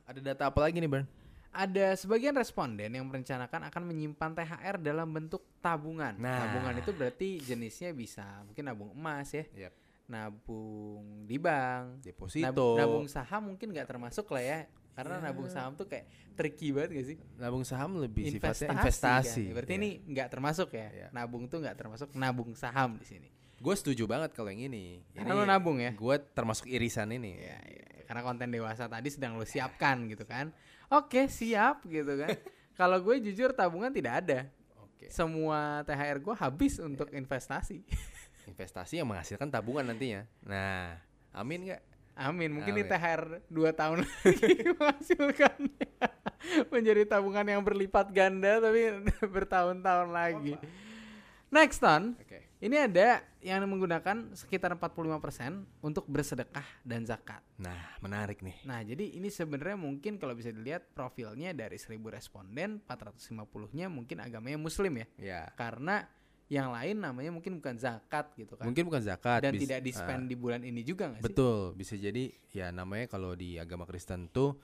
Ada 0.05 0.21
data 0.21 0.49
apa 0.53 0.61
lagi 0.61 0.81
nih, 0.81 0.89
Bern? 0.89 1.24
Ada 1.55 1.95
sebagian 1.95 2.35
responden 2.35 2.91
yang 2.91 3.07
merencanakan 3.07 3.71
akan 3.71 3.83
menyimpan 3.87 4.35
THR 4.35 4.77
dalam 4.77 5.07
bentuk 5.09 5.47
tabungan. 5.63 6.19
Nah. 6.19 6.51
Tabungan 6.51 6.75
itu 6.77 6.91
berarti 6.91 7.29
jenisnya 7.39 7.95
bisa 7.95 8.43
mungkin 8.43 8.67
nabung 8.67 8.91
emas 8.91 9.31
ya, 9.31 9.47
Yep. 9.47 9.73
nabung 10.11 11.25
di 11.25 11.39
bank, 11.39 12.03
Deposito. 12.03 12.75
nab- 12.75 12.79
nabung 12.81 13.07
saham 13.07 13.55
mungkin 13.55 13.71
nggak 13.71 13.87
termasuk 13.87 14.27
lah 14.29 14.43
ya. 14.43 14.61
Karena 14.95 15.19
Ya. 15.19 15.23
nabung 15.27 15.47
saham 15.47 15.75
tuh 15.75 15.87
kayak 15.87 16.07
tricky 16.35 16.71
banget 16.71 16.91
gak 16.95 17.07
sih? 17.07 17.17
Nabung 17.35 17.63
saham 17.63 17.99
lebih 17.99 18.31
sifatnya 18.31 18.71
kan? 18.71 18.75
investasi. 18.79 19.45
Berarti 19.51 19.73
Iya. 19.73 19.81
ini 19.83 19.91
nggak 20.07 20.29
termasuk 20.31 20.69
ya. 20.71 20.87
Iya. 20.89 21.07
Nabung 21.11 21.47
tuh 21.47 21.59
nggak 21.59 21.75
termasuk 21.77 22.15
nabung 22.15 22.55
saham 22.55 22.99
di 22.99 23.07
sini. 23.07 23.29
Gue 23.59 23.75
setuju 23.75 24.07
banget 24.07 24.35
kalau 24.35 24.51
yang 24.51 24.71
ini. 24.71 25.03
Karena 25.11 25.35
lo 25.35 25.43
nabung 25.43 25.79
ya. 25.79 25.95
Gue 25.95 26.19
termasuk 26.21 26.67
irisan 26.67 27.11
ini. 27.11 27.39
Ya, 27.39 27.59
ya, 27.59 27.87
karena 28.05 28.23
konten 28.23 28.51
dewasa 28.51 28.87
tadi 28.87 29.09
sedang 29.09 29.35
lo 29.35 29.43
siapkan 29.43 30.07
gitu 30.07 30.27
kan. 30.27 30.55
Oke, 30.93 31.27
siap 31.31 31.85
gitu 31.89 32.19
kan. 32.19 32.35
Kalau 32.81 32.99
gue 33.01 33.23
jujur 33.23 33.55
tabungan 33.55 33.93
tidak 33.95 34.27
ada. 34.27 34.39
Oke. 34.83 35.09
Semua 35.09 35.87
THR 35.87 36.19
gue 36.21 36.35
habis 36.35 36.77
untuk 36.83 37.09
investasi. 37.15 37.87
Investasi 38.51 39.01
yang 39.01 39.09
menghasilkan 39.09 39.49
tabungan 39.49 39.89
nantinya. 39.89 40.29
Nah, 40.45 41.01
amin 41.33 41.71
nggak? 41.71 41.83
Amin. 42.15 42.51
Mungkin 42.55 42.75
Amin. 42.77 42.87
di 42.87 42.91
THR 42.91 43.23
2 43.51 43.81
tahun 43.81 43.99
lagi 44.07 44.55
menghasilkan 44.79 45.59
menjadi 46.71 47.03
tabungan 47.09 47.43
yang 47.43 47.63
berlipat 47.65 48.15
ganda 48.15 48.63
tapi 48.63 49.03
bertahun-tahun 49.27 50.09
lagi. 50.15 50.55
Next 51.55 51.79
Ton, 51.79 52.19
Oke. 52.19 52.51
ini 52.59 52.75
ada 52.75 53.23
yang 53.39 53.63
menggunakan 53.71 54.35
sekitar 54.35 54.75
45% 54.75 55.63
untuk 55.87 56.03
bersedekah 56.11 56.67
dan 56.83 57.07
zakat. 57.07 57.47
Nah, 57.63 57.95
menarik 58.03 58.43
nih. 58.43 58.59
Nah, 58.67 58.83
jadi 58.83 59.15
ini 59.15 59.31
sebenarnya 59.31 59.79
mungkin 59.79 60.19
kalau 60.19 60.35
bisa 60.35 60.51
dilihat 60.51 60.91
profilnya 60.99 61.55
dari 61.55 61.79
1000 61.79 62.11
responden, 62.11 62.83
450-nya 62.91 63.87
mungkin 63.87 64.19
agamanya 64.19 64.59
muslim 64.59 64.99
ya. 64.99 65.07
Ya. 65.23 65.43
Karena 65.55 66.03
yang 66.51 66.75
lain 66.75 66.99
namanya 66.99 67.31
mungkin 67.31 67.63
bukan 67.63 67.79
zakat 67.79 68.35
gitu 68.35 68.59
kan. 68.59 68.67
Mungkin 68.67 68.91
bukan 68.91 69.07
zakat. 69.07 69.47
Dan 69.47 69.55
tidak 69.55 69.79
di 69.87 69.95
spend 69.95 70.27
ah, 70.27 70.31
di 70.35 70.35
bulan 70.35 70.67
ini 70.67 70.83
juga 70.83 71.07
nggak 71.15 71.23
sih? 71.23 71.27
Betul, 71.31 71.79
bisa 71.79 71.95
jadi 71.95 72.35
ya 72.51 72.75
namanya 72.75 73.07
kalau 73.07 73.39
di 73.39 73.63
agama 73.63 73.87
Kristen 73.87 74.27
tuh 74.27 74.59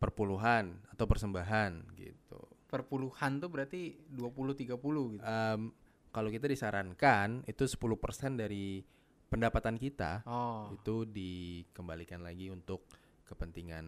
perpuluhan 0.00 0.72
atau 0.88 1.04
persembahan 1.04 1.84
gitu. 2.00 2.40
Perpuluhan 2.72 3.44
tuh 3.44 3.52
berarti 3.52 3.92
20 4.08 4.72
30 4.72 5.20
gitu. 5.20 5.20
Em, 5.20 5.83
kalau 6.14 6.30
kita 6.30 6.46
disarankan 6.46 7.42
itu 7.44 7.66
10% 7.66 7.90
dari 8.32 8.78
pendapatan 9.26 9.74
kita 9.74 10.22
Oh. 10.24 10.70
itu 10.70 11.02
dikembalikan 11.04 12.22
lagi 12.22 12.48
untuk 12.48 12.86
kepentingan 13.24 13.84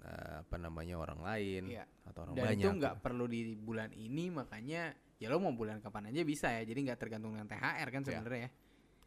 eh, 0.00 0.34
apa 0.42 0.56
namanya 0.56 0.96
orang 0.96 1.20
lain 1.20 1.62
Iya. 1.70 1.84
atau 2.04 2.24
orang 2.24 2.34
Dan 2.34 2.44
banyak. 2.48 2.58
itu 2.58 2.68
nggak 2.74 2.94
perlu 2.98 3.24
di 3.24 3.40
bulan 3.54 3.92
ini 3.92 4.28
makanya 4.28 4.90
ya 5.14 5.28
lo 5.28 5.38
mau 5.38 5.52
bulan 5.52 5.78
kapan 5.78 6.08
aja 6.08 6.22
bisa 6.22 6.48
ya. 6.50 6.64
Jadi 6.64 6.88
nggak 6.88 6.98
tergantung 6.98 7.30
dengan 7.30 7.46
THR 7.46 7.88
kan 7.88 8.00
Ya. 8.00 8.06
sebenarnya 8.08 8.42
ya. 8.42 8.50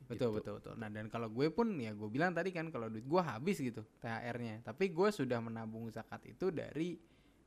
Betul 0.01 0.15
Gitu. 0.29 0.35
betul 0.37 0.53
betul. 0.59 0.73
Nah 0.77 0.87
dan 0.87 1.05
kalau 1.07 1.27
gue 1.27 1.47
pun 1.49 1.67
ya 1.75 1.91
gue 1.91 2.07
bilang 2.07 2.31
tadi 2.31 2.51
kan 2.51 2.67
kalau 2.67 2.87
duit 2.87 3.03
gue 3.03 3.21
habis 3.21 3.57
gitu 3.57 3.81
THR-nya. 3.99 4.61
Tapi 4.61 4.85
gue 4.87 5.09
sudah 5.09 5.39
menabung 5.39 5.89
zakat 5.89 6.21
itu 6.25 6.51
dari 6.51 6.95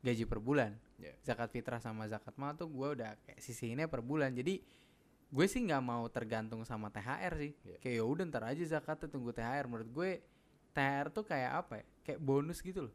gaji 0.00 0.24
per 0.26 0.36
bulan. 0.38 0.74
Ya. 0.96 1.14
Zakat 1.22 1.48
fitrah 1.48 1.78
sama 1.78 2.04
zakat 2.04 2.34
mal 2.34 2.52
tuh 2.52 2.66
gue 2.66 2.88
udah 2.94 3.14
kayak 3.22 3.38
sisihinnya 3.38 3.86
per 3.86 4.00
bulan. 4.00 4.34
Jadi 4.34 4.58
gue 5.30 5.46
sih 5.48 5.60
nggak 5.64 5.82
mau 5.84 6.04
tergantung 6.08 6.60
sama 6.64 6.88
THR 6.92 7.32
sih. 7.40 7.52
Iya. 7.64 7.76
Kayak 7.80 7.96
ya 8.00 8.04
udah 8.04 8.24
ntar 8.28 8.44
aja 8.48 8.62
zakatnya 8.64 9.08
tunggu 9.08 9.30
THR. 9.32 9.64
Menurut 9.68 9.90
gue 9.90 10.10
THR 10.72 11.06
tuh 11.12 11.24
kayak 11.24 11.52
apa 11.64 11.74
ya? 11.80 11.86
Kayak 12.04 12.20
bonus 12.20 12.58
gitu 12.60 12.90
loh. 12.90 12.94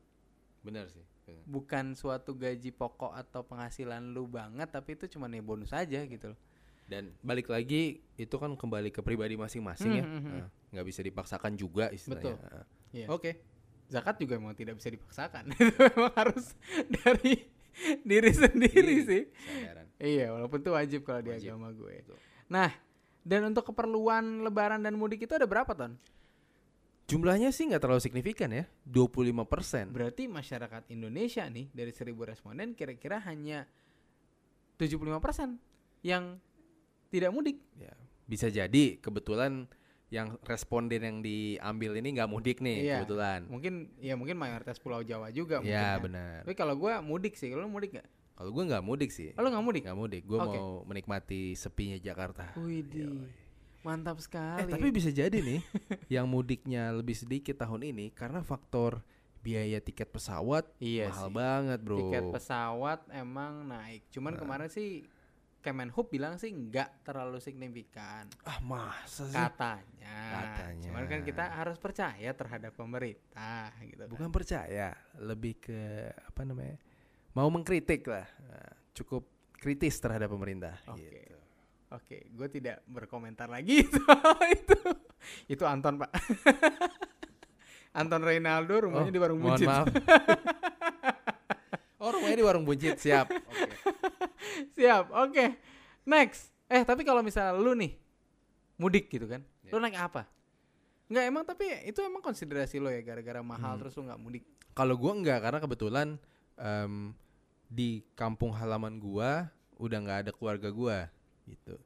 Benar 0.62 0.92
sih. 0.92 1.06
benar. 1.24 1.44
Bukan 1.46 1.86
suatu 1.94 2.34
gaji 2.36 2.74
pokok 2.74 3.14
atau 3.16 3.46
penghasilan 3.46 4.02
lu 4.12 4.26
banget, 4.26 4.68
tapi 4.74 4.98
itu 4.98 5.06
cuma 5.08 5.30
nih 5.30 5.46
bonus 5.46 5.72
aja 5.72 6.02
gitu 6.04 6.34
loh. 6.34 6.40
Dan 6.90 7.14
balik 7.22 7.54
lagi 7.54 8.02
itu 8.18 8.36
kan 8.42 8.50
kembali 8.58 8.90
ke 8.90 9.06
pribadi 9.06 9.38
masing-masing 9.38 10.02
ya. 10.02 10.04
Hmm, 10.04 10.14
hmm, 10.18 10.22
hmm. 10.26 10.40
Nah, 10.42 10.48
nggak 10.74 10.86
bisa 10.90 11.02
dipaksakan 11.06 11.54
juga 11.54 11.94
istilahnya. 11.94 12.34
Betul. 12.34 12.50
Nah, 12.50 12.66
Iya. 12.90 13.06
Oke. 13.14 13.32
Zakat 13.90 14.22
juga 14.22 14.38
emang 14.38 14.54
tidak 14.58 14.78
bisa 14.78 14.90
dipaksakan. 14.90 15.50
itu 15.54 15.74
memang 15.78 16.14
harus 16.18 16.54
dari 16.90 17.46
diri 18.06 18.32
sendiri 18.34 18.70
Diri. 18.74 18.96
sih. 19.06 19.24
Iya, 20.00 20.32
walaupun 20.32 20.64
itu 20.64 20.72
wajib 20.72 21.02
kalau 21.04 21.20
di 21.20 21.32
Wajib. 21.36 21.52
agama 21.52 21.70
gue. 21.72 21.94
Betul. 22.02 22.18
Nah, 22.48 22.72
dan 23.22 23.42
untuk 23.46 23.68
keperluan 23.68 24.42
lebaran 24.42 24.80
dan 24.80 24.96
mudik 24.96 25.28
itu 25.28 25.36
ada 25.36 25.44
berapa 25.44 25.76
ton? 25.76 26.00
Jumlahnya 27.10 27.50
sih 27.50 27.66
nggak 27.68 27.82
terlalu 27.82 28.00
signifikan 28.00 28.54
ya, 28.54 28.64
25%. 28.86 29.90
Berarti 29.90 30.30
masyarakat 30.30 30.88
Indonesia 30.88 31.44
nih 31.46 31.68
dari 31.74 31.92
1000 31.92 32.14
responden 32.22 32.78
kira-kira 32.78 33.18
hanya 33.26 33.66
75% 34.78 35.58
yang 36.06 36.38
tidak 37.10 37.32
mudik. 37.34 37.58
Ya, 37.76 37.92
bisa 38.24 38.48
jadi 38.48 39.02
kebetulan 39.02 39.66
yang 40.10 40.38
responden 40.42 41.02
yang 41.02 41.18
diambil 41.22 41.98
ini 41.98 42.18
nggak 42.18 42.30
mudik 42.30 42.58
nih 42.62 42.78
Iya. 42.82 42.96
kebetulan. 43.02 43.46
Mungkin 43.46 43.74
ya 44.02 44.14
mungkin 44.18 44.38
mayoritas 44.38 44.82
Pulau 44.82 45.02
Jawa 45.02 45.30
juga 45.30 45.62
mungkin 45.62 45.76
Ya 45.76 45.98
benar. 46.02 46.46
Tapi 46.46 46.56
kalau 46.58 46.74
gua 46.78 47.02
mudik 47.02 47.38
sih, 47.38 47.50
lu 47.54 47.66
mudik 47.66 47.98
gak? 48.02 48.08
Kalau 48.40 48.50
gue 48.50 48.64
nggak 48.66 48.80
mudik 48.82 49.12
sih. 49.12 49.36
Oh, 49.36 49.44
lu 49.44 49.52
nggak 49.52 49.62
mudik? 49.62 49.84
Nggak 49.84 50.00
mudik. 50.00 50.24
Gue 50.24 50.40
Oke. 50.40 50.56
mau 50.56 50.88
menikmati 50.88 51.52
sepinya 51.54 52.00
Jakarta. 52.00 52.56
Widih. 52.56 53.28
Mantap 53.80 54.16
Eh 54.16 54.24
sekali. 54.24 54.72
tapi 54.72 54.88
bisa 54.90 55.08
jadi 55.08 55.36
nih 55.36 55.60
yang 56.16 56.24
mudiknya 56.26 56.92
lebih 56.92 57.14
sedikit 57.14 57.56
tahun 57.58 57.84
ini 57.86 58.12
karena 58.12 58.40
faktor 58.40 59.04
biaya 59.40 59.80
tiket 59.80 60.08
pesawat 60.10 60.68
iya 60.80 61.08
mahal 61.08 61.28
sih. 61.28 61.36
banget 61.36 61.80
bro. 61.82 61.98
Tiket 61.98 62.26
pesawat 62.30 63.00
emang 63.10 63.64
naik. 63.66 64.08
Cuman 64.10 64.36
Nah. 64.36 64.40
kemarin 64.40 64.68
sih 64.68 65.04
Kemenhub 65.60 66.08
bilang 66.08 66.36
sih 66.36 66.48
nggak 66.50 67.04
terlalu 67.04 67.44
signifikan. 67.44 68.32
ah 68.44 68.60
masa 68.62 69.28
sih? 69.28 69.36
Katanya. 69.36 70.16
Katanya. 70.32 70.88
Cuman 70.88 71.04
kan 71.04 71.20
kita 71.22 71.44
harus 71.52 71.76
percaya 71.76 72.32
terhadap 72.32 72.72
pemerintah 72.74 73.76
gitu 73.82 74.00
kan. 74.00 74.08
Bukan 74.08 74.32
percaya, 74.32 74.96
lebih 75.16 75.60
ke 75.60 75.80
apa 76.16 76.42
namanya? 76.44 76.80
Mau 77.34 77.48
mengkritik 77.48 78.04
lah. 78.06 78.28
Nah, 78.42 78.70
cukup 78.92 79.24
kritis 79.54 79.98
terhadap 79.98 80.28
pemerintah. 80.28 80.76
Oke. 80.88 81.02
gitu. 81.02 81.38
Oke, 81.90 82.18
gue 82.30 82.48
tidak 82.50 82.86
berkomentar 82.86 83.48
lagi 83.48 83.82
soal 83.90 84.38
itu. 84.48 84.78
Itu 85.48 85.64
Anton 85.66 85.98
pak. 85.98 86.12
Anton 88.00 88.22
Reynaldo 88.22 88.86
rumahnya 88.86 89.10
Oh, 89.10 89.12
di 89.12 89.20
warung 89.20 89.42
buncit. 89.42 89.66
maaf. 89.66 89.88
oh 92.00 92.10
rumahnya 92.14 92.38
di 92.38 92.46
warung 92.46 92.64
buncit 92.64 92.96
siap. 92.96 93.28
Oke. 93.28 93.68
Siap. 94.76 95.04
Oke. 95.12 95.46
Next. 96.06 96.50
Eh 96.66 96.84
tapi 96.84 97.02
kalau 97.02 97.20
misalnya 97.20 97.54
lu 97.54 97.74
nih 97.74 97.94
mudik 98.78 99.10
gitu 99.10 99.26
kan, 99.26 99.42
Ya. 99.60 99.74
lu 99.74 99.82
naik 99.82 99.98
apa? 99.98 100.24
Nggak 101.10 101.24
emang 101.26 101.44
tapi 101.44 101.66
itu 101.84 102.00
emang 102.00 102.22
konsiderasi 102.22 102.78
lo 102.78 102.88
ya 102.88 103.02
gara-gara 103.02 103.42
mahal 103.42 103.76
Hmm. 103.76 103.80
terus 103.82 103.92
lu 103.98 104.06
nggak 104.06 104.20
mudik. 104.20 104.44
Kalau 104.72 104.94
gua 104.94 105.12
enggak 105.12 105.42
karena 105.42 105.58
kebetulan 105.60 106.08
em, 106.60 107.16
di 107.72 108.04
kampung 108.14 108.52
halaman 108.52 109.00
gua 109.00 109.48
udah 109.80 109.98
nggak 110.04 110.20
ada 110.28 110.32
keluarga 110.36 110.70
gua 110.70 111.08
gitu. 111.48 111.80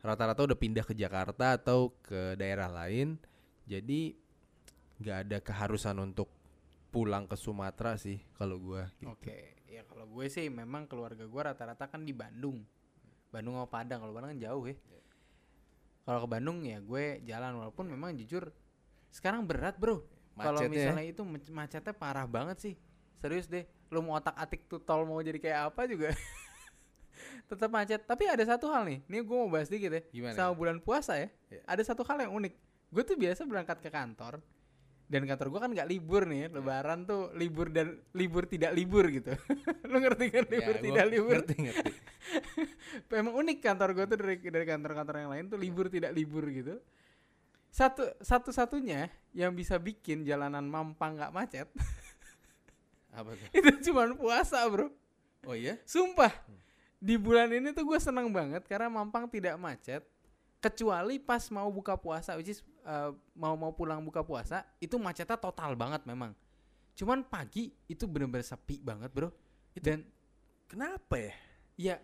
Rata-rata 0.00 0.46
udah 0.46 0.56
pindah 0.56 0.86
ke 0.86 0.96
Jakarta 0.96 1.58
atau 1.60 1.92
ke 2.00 2.38
daerah 2.38 2.70
lain. 2.70 3.20
Jadi 3.68 4.16
nggak 5.02 5.18
ada 5.28 5.38
keharusan 5.44 5.98
untuk 6.00 6.30
pulang 6.90 7.28
ke 7.28 7.36
Sumatera 7.36 8.00
sih 8.00 8.22
kalau 8.38 8.56
gua 8.56 8.88
gitu. 9.02 9.12
Oke. 9.12 9.60
Ya 9.70 9.86
kalau 9.86 10.02
gue 10.10 10.26
sih 10.26 10.50
memang 10.50 10.90
keluarga 10.90 11.22
gue 11.22 11.42
rata-rata 11.46 11.86
kan 11.86 12.02
di 12.02 12.10
Bandung. 12.10 12.66
Bandung 13.30 13.54
sama 13.54 13.70
Padang. 13.70 14.02
Kalau 14.02 14.12
Padang 14.12 14.34
kan 14.34 14.40
jauh 14.42 14.64
ya. 14.66 14.76
Kalau 16.02 16.18
ke 16.26 16.28
Bandung 16.28 16.58
ya 16.66 16.82
gue 16.82 17.22
jalan 17.22 17.54
walaupun 17.54 17.86
memang 17.86 18.18
jujur 18.18 18.50
sekarang 19.14 19.46
berat 19.46 19.78
bro. 19.78 20.02
Kalau 20.34 20.66
ya. 20.66 20.68
misalnya 20.68 21.06
itu 21.06 21.22
mac- 21.22 21.54
macetnya 21.54 21.94
parah 21.94 22.26
banget 22.26 22.58
sih. 22.58 22.74
Serius 23.22 23.46
deh. 23.46 23.62
Lu 23.90 24.00
mau 24.06 24.16
otak 24.16 24.38
atik 24.38 24.70
tuh 24.70 24.78
tol 24.78 25.02
mau 25.02 25.18
jadi 25.18 25.36
kayak 25.42 25.74
apa 25.74 25.82
juga. 25.90 26.14
Tetap 27.50 27.68
macet. 27.68 28.00
Tapi 28.06 28.24
ada 28.30 28.42
satu 28.46 28.70
hal 28.70 28.86
nih. 28.86 28.98
Ini 29.10 29.18
gue 29.26 29.36
mau 29.36 29.50
bahas 29.50 29.66
dikit 29.66 29.90
ya. 29.90 30.02
Gimana? 30.14 30.34
Sama 30.38 30.52
bulan 30.54 30.78
puasa 30.78 31.18
ya. 31.18 31.28
Iya. 31.50 31.62
Ada 31.66 31.82
satu 31.92 32.06
hal 32.06 32.22
yang 32.22 32.32
unik. 32.38 32.54
Gue 32.90 33.02
tuh 33.02 33.18
biasa 33.18 33.42
berangkat 33.44 33.82
ke 33.82 33.90
kantor. 33.90 34.38
Dan 35.10 35.26
kantor 35.26 35.46
gue 35.50 35.60
kan 35.66 35.70
nggak 35.74 35.88
libur 35.90 36.22
nih. 36.30 36.46
Iya. 36.46 36.48
Lebaran 36.54 36.98
tuh 37.02 37.34
libur 37.34 37.66
dan 37.74 37.98
libur 38.14 38.46
tidak 38.46 38.72
libur 38.78 39.04
gitu. 39.10 39.34
Lu 39.90 39.98
ngerti 39.98 40.26
kan 40.30 40.44
Ya, 40.46 40.54
libur 40.54 40.74
gua 40.78 40.86
tidak 40.86 41.06
libur? 41.10 41.34
Ngerti 41.42 41.54
ngerti. 41.66 41.92
Emang 43.20 43.34
unik 43.34 43.58
kantor 43.58 43.88
gue 43.98 44.04
tuh 44.06 44.18
dari 44.22 44.36
dari 44.38 44.66
kantor-kantor 44.70 45.14
yang 45.18 45.30
lain 45.34 45.44
tuh 45.50 45.58
libur 45.58 45.90
tidak 45.90 46.14
libur 46.14 46.46
gitu. 46.46 46.78
Satu 47.70 48.02
satu-satunya 48.18 49.10
yang 49.30 49.54
bisa 49.54 49.78
bikin 49.78 50.26
jalanan 50.26 50.66
Mampang 50.66 51.14
nggak 51.14 51.34
macet 51.34 51.70
Apa 53.10 53.34
tuh? 53.34 53.48
itu 53.58 53.90
cuma 53.90 54.10
puasa 54.14 54.62
bro. 54.70 54.88
Oh 55.48 55.56
iya? 55.56 55.80
Sumpah 55.88 56.30
di 57.00 57.16
bulan 57.16 57.48
ini 57.48 57.72
tuh 57.72 57.88
gue 57.88 57.96
seneng 57.96 58.28
banget 58.28 58.60
karena 58.68 58.92
Mampang 58.92 59.24
tidak 59.32 59.56
macet 59.56 60.04
kecuali 60.60 61.16
pas 61.16 61.40
mau 61.48 61.72
buka 61.72 61.96
puasa, 61.96 62.36
which 62.36 62.52
is 62.52 62.60
uh, 62.84 63.16
mau 63.32 63.56
mau 63.56 63.72
pulang 63.72 64.04
buka 64.04 64.20
puasa 64.20 64.68
itu 64.76 65.00
macetnya 65.00 65.40
total 65.40 65.72
banget 65.72 66.04
memang. 66.04 66.36
Cuman 66.92 67.24
pagi 67.24 67.72
itu 67.88 68.04
bener-bener 68.04 68.44
sepi 68.44 68.84
banget 68.84 69.08
bro. 69.08 69.32
Dan 69.72 70.04
Kenapa 70.70 71.18
ya? 71.18 71.34
ya 71.74 71.94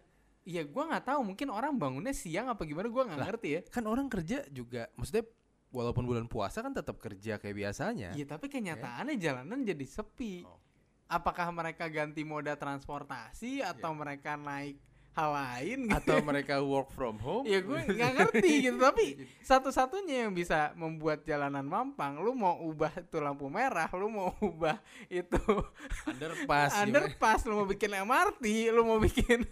ya 0.43 0.63
gue 0.67 0.83
nggak 0.91 1.07
tahu 1.07 1.21
mungkin 1.23 1.55
orang 1.55 1.79
bangunnya 1.79 2.11
siang 2.11 2.51
apa 2.51 2.67
gimana 2.67 2.91
gue 2.91 3.03
nggak 3.07 3.21
ngerti 3.23 3.49
ya. 3.55 3.61
Kan 3.71 3.87
orang 3.87 4.11
kerja 4.11 4.43
juga 4.51 4.91
maksudnya 4.99 5.23
walaupun 5.71 6.03
bulan 6.03 6.27
puasa 6.27 6.67
kan 6.67 6.75
tetap 6.75 6.99
kerja 6.99 7.39
kayak 7.39 7.55
biasanya. 7.55 8.11
Iya 8.19 8.27
tapi 8.27 8.51
kenyataannya 8.51 9.15
jalanan 9.23 9.63
jadi 9.63 9.87
sepi. 9.87 10.43
Oh. 10.43 10.59
Apakah 11.07 11.55
mereka 11.55 11.87
ganti 11.87 12.27
moda 12.27 12.59
transportasi 12.59 13.63
atau 13.63 13.95
mereka 13.95 14.35
naik 14.35 14.75
hal 15.15 15.33
lain? 15.33 15.79
gitu? 15.89 15.97
Atau 15.97 16.17
mereka 16.29 16.61
work 16.61 16.93
from 16.93 17.17
home? 17.17 17.49
ya 17.49 17.65
gue 17.65 17.79
nggak 17.89 18.13
ngerti 18.21 18.51
gitu 18.69 18.77
tapi 18.77 19.07
satu-satunya 19.41 20.29
yang 20.29 20.33
bisa 20.37 20.77
membuat 20.77 21.25
jalanan 21.25 21.65
mampang 21.65 22.21
lu 22.21 22.37
mau 22.37 22.61
ubah 22.61 22.93
itu 23.01 23.17
lampu 23.17 23.49
merah 23.49 23.89
lu 23.97 24.13
mau 24.13 24.35
ubah 24.51 24.77
itu 25.09 25.41
underpass. 26.05 26.85
underpass 26.85 27.41
lu 27.49 27.57
mau 27.57 27.69
bikin 27.71 27.97
MRT 27.97 28.45
lu 28.75 28.85
mau 28.85 29.01
bikin 29.01 29.47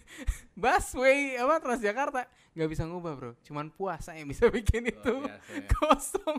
busway 0.52 1.40
apa 1.40 1.62
Transjakarta 1.64 2.28
nggak 2.52 2.68
bisa 2.68 2.84
ngubah 2.84 3.12
bro 3.16 3.32
cuman 3.40 3.72
puasa 3.72 4.12
yang 4.12 4.28
bisa 4.28 4.52
bikin 4.52 4.90
itu 4.92 5.16
Luar 5.16 5.32
biasa 5.38 5.48
ya. 5.48 5.68
kosong 5.80 6.38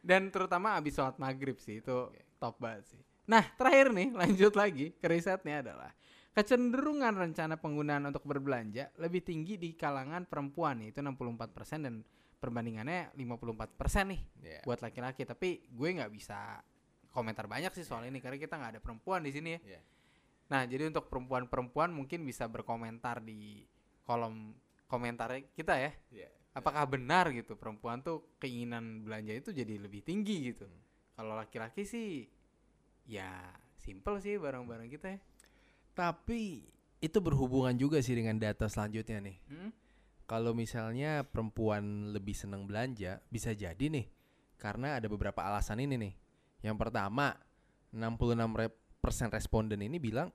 dan 0.00 0.30
terutama 0.30 0.78
abis 0.78 0.94
sholat 0.94 1.18
maghrib 1.18 1.58
sih 1.58 1.82
itu 1.82 1.96
top 2.38 2.54
banget 2.62 2.86
sih 2.94 3.02
nah 3.26 3.42
terakhir 3.58 3.90
nih 3.90 4.08
lanjut 4.14 4.54
lagi 4.54 4.94
ke 4.94 5.06
risetnya 5.06 5.62
adalah 5.62 5.90
kecenderungan 6.30 7.16
rencana 7.16 7.56
penggunaan 7.56 8.06
untuk 8.06 8.22
berbelanja 8.22 8.92
lebih 9.00 9.24
tinggi 9.24 9.56
di 9.56 9.72
kalangan 9.72 10.28
perempuan 10.28 10.84
yaitu 10.84 11.00
64% 11.00 11.80
dan 11.80 12.04
perbandingannya 12.36 13.16
54% 13.16 14.12
nih 14.12 14.20
Iya. 14.44 14.60
buat 14.62 14.78
laki-laki 14.78 15.24
tapi 15.24 15.64
gue 15.66 15.88
nggak 15.96 16.12
bisa 16.12 16.60
komentar 17.10 17.48
banyak 17.48 17.72
sih 17.72 17.82
soal 17.82 18.04
ini 18.04 18.20
karena 18.20 18.36
kita 18.36 18.54
nggak 18.54 18.72
ada 18.76 18.82
perempuan 18.84 19.24
di 19.24 19.32
sini 19.32 19.56
ya 19.56 19.60
Iya. 19.64 19.80
nah 20.46 20.62
jadi 20.62 20.92
untuk 20.92 21.08
perempuan-perempuan 21.08 21.90
mungkin 21.90 22.22
bisa 22.22 22.46
berkomentar 22.46 23.24
di 23.24 23.64
kolom 24.04 24.52
komentar 24.86 25.34
kita 25.56 25.74
ya 25.80 25.90
Iya. 26.12 26.28
apakah 26.52 26.84
benar 26.86 27.32
gitu 27.32 27.56
perempuan 27.56 28.04
tuh 28.04 28.36
keinginan 28.36 29.02
belanja 29.02 29.32
itu 29.32 29.50
jadi 29.50 29.80
lebih 29.80 30.04
tinggi 30.04 30.52
gitu 30.52 30.68
Hmm. 30.68 30.80
kalau 31.16 31.32
laki-laki 31.34 31.82
sih 31.82 32.28
ya 33.06 33.30
simple 33.78 34.18
sih 34.18 34.36
barang-barang 34.36 34.90
kita 34.90 35.06
ya 35.14 35.18
Tapi 35.94 36.66
itu 36.98 37.18
berhubungan 37.20 37.72
juga 37.72 38.02
sih 38.02 38.12
dengan 38.12 38.36
data 38.36 38.68
selanjutnya 38.68 39.22
nih. 39.22 39.36
Hmm? 39.48 39.70
Kalau 40.26 40.52
misalnya 40.52 41.22
perempuan 41.22 42.10
lebih 42.10 42.34
senang 42.34 42.66
belanja, 42.66 43.22
bisa 43.30 43.54
jadi 43.54 43.86
nih. 43.88 44.04
Karena 44.58 44.98
ada 44.98 45.06
beberapa 45.06 45.38
alasan 45.40 45.80
ini 45.80 45.94
nih. 45.96 46.14
Yang 46.66 46.76
pertama, 46.82 47.32
66% 47.94 48.68
responden 49.32 49.80
ini 49.80 49.96
bilang 49.96 50.28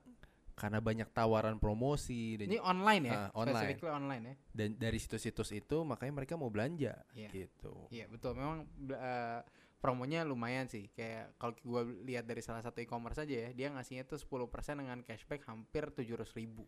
karena 0.52 0.84
banyak 0.84 1.08
tawaran 1.10 1.56
promosi 1.56 2.36
dan 2.36 2.46
ini 2.52 2.60
online 2.60 3.04
ya 3.08 3.12
Ah, 3.16 3.28
online. 3.34 3.72
online 3.82 4.22
ya 4.22 4.34
dan 4.52 4.68
dari 4.76 5.00
situs-situs 5.00 5.48
itu 5.50 5.80
makanya 5.80 6.22
mereka 6.22 6.36
mau 6.36 6.52
belanja 6.52 6.92
Iya. 7.16 7.28
gitu. 7.32 7.88
iya 7.88 8.04
betul 8.04 8.36
memang 8.36 8.68
eh, 8.92 9.40
promonya 9.82 10.22
lumayan 10.22 10.70
sih 10.70 10.86
kayak 10.94 11.34
kalau 11.36 11.58
gue 11.58 12.06
lihat 12.06 12.22
dari 12.22 12.38
salah 12.38 12.62
satu 12.62 12.78
e-commerce 12.78 13.18
aja 13.18 13.34
ya 13.34 13.50
dia 13.50 13.68
ngasihnya 13.74 14.06
tuh 14.06 14.16
10% 14.16 14.46
dengan 14.78 15.02
cashback 15.02 15.42
hampir 15.50 15.90
700 15.90 16.38
ribu 16.38 16.62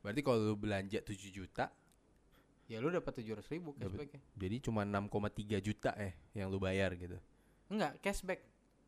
Berarti 0.00 0.20
kalau 0.24 0.38
lu 0.40 0.56
belanja 0.56 0.98
7 1.04 1.12
juta, 1.28 1.68
ya 2.64 2.80
lu 2.80 2.88
dapat 2.88 3.20
tujuh 3.20 3.36
ratus 3.36 3.52
ribu 3.52 3.76
Dapet. 3.76 3.84
cashback 3.84 4.10
ya. 4.16 4.20
Jadi 4.40 4.56
cuma 4.64 4.82
6,3 4.88 5.60
juta 5.60 5.90
eh 6.00 6.16
yang 6.32 6.48
lu 6.48 6.56
bayar 6.56 6.96
gitu. 6.96 7.20
Enggak, 7.68 8.00
cashback. 8.00 8.40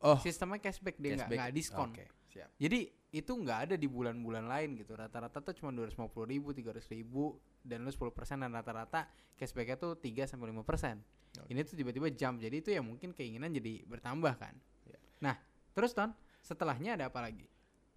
Oh, 0.03 0.17
Sistemnya 0.19 0.59
cashback 0.59 0.97
dia 0.99 1.15
cashback. 1.15 1.37
nggak 1.37 1.51
diskon. 1.53 1.89
Oke, 1.93 2.05
siap. 2.33 2.49
Jadi 2.59 2.91
itu 3.13 3.31
nggak 3.31 3.59
ada 3.69 3.75
di 3.77 3.87
bulan-bulan 3.87 4.49
lain 4.49 4.73
gitu. 4.75 4.97
Rata-rata 4.97 5.39
tuh 5.39 5.53
cuma 5.53 5.69
dua 5.69 5.87
ribu, 6.25 6.49
tiga 6.51 6.73
ribu, 6.73 7.37
dan 7.61 7.85
lu 7.85 7.93
10% 7.93 8.09
dan 8.41 8.51
rata-rata 8.51 9.07
cashbacknya 9.37 9.77
tuh 9.77 9.95
3 9.95 10.25
sampai 10.25 10.49
lima 10.49 10.65
persen. 10.65 10.99
Oke. 11.33 11.49
Ini 11.49 11.59
tuh 11.63 11.75
tiba-tiba 11.75 12.07
jump. 12.09 12.37
Jadi 12.37 12.55
itu 12.59 12.69
ya 12.69 12.81
mungkin 12.81 13.09
keinginan 13.11 13.49
jadi 13.49 13.81
bertambah 13.83 14.33
kan. 14.35 14.53
Ya. 14.85 14.97
Nah, 15.19 15.35
terus 15.71 15.91
Ton, 15.91 16.13
setelahnya 16.39 16.93
ada 16.93 17.09
apa 17.09 17.19
lagi? 17.19 17.49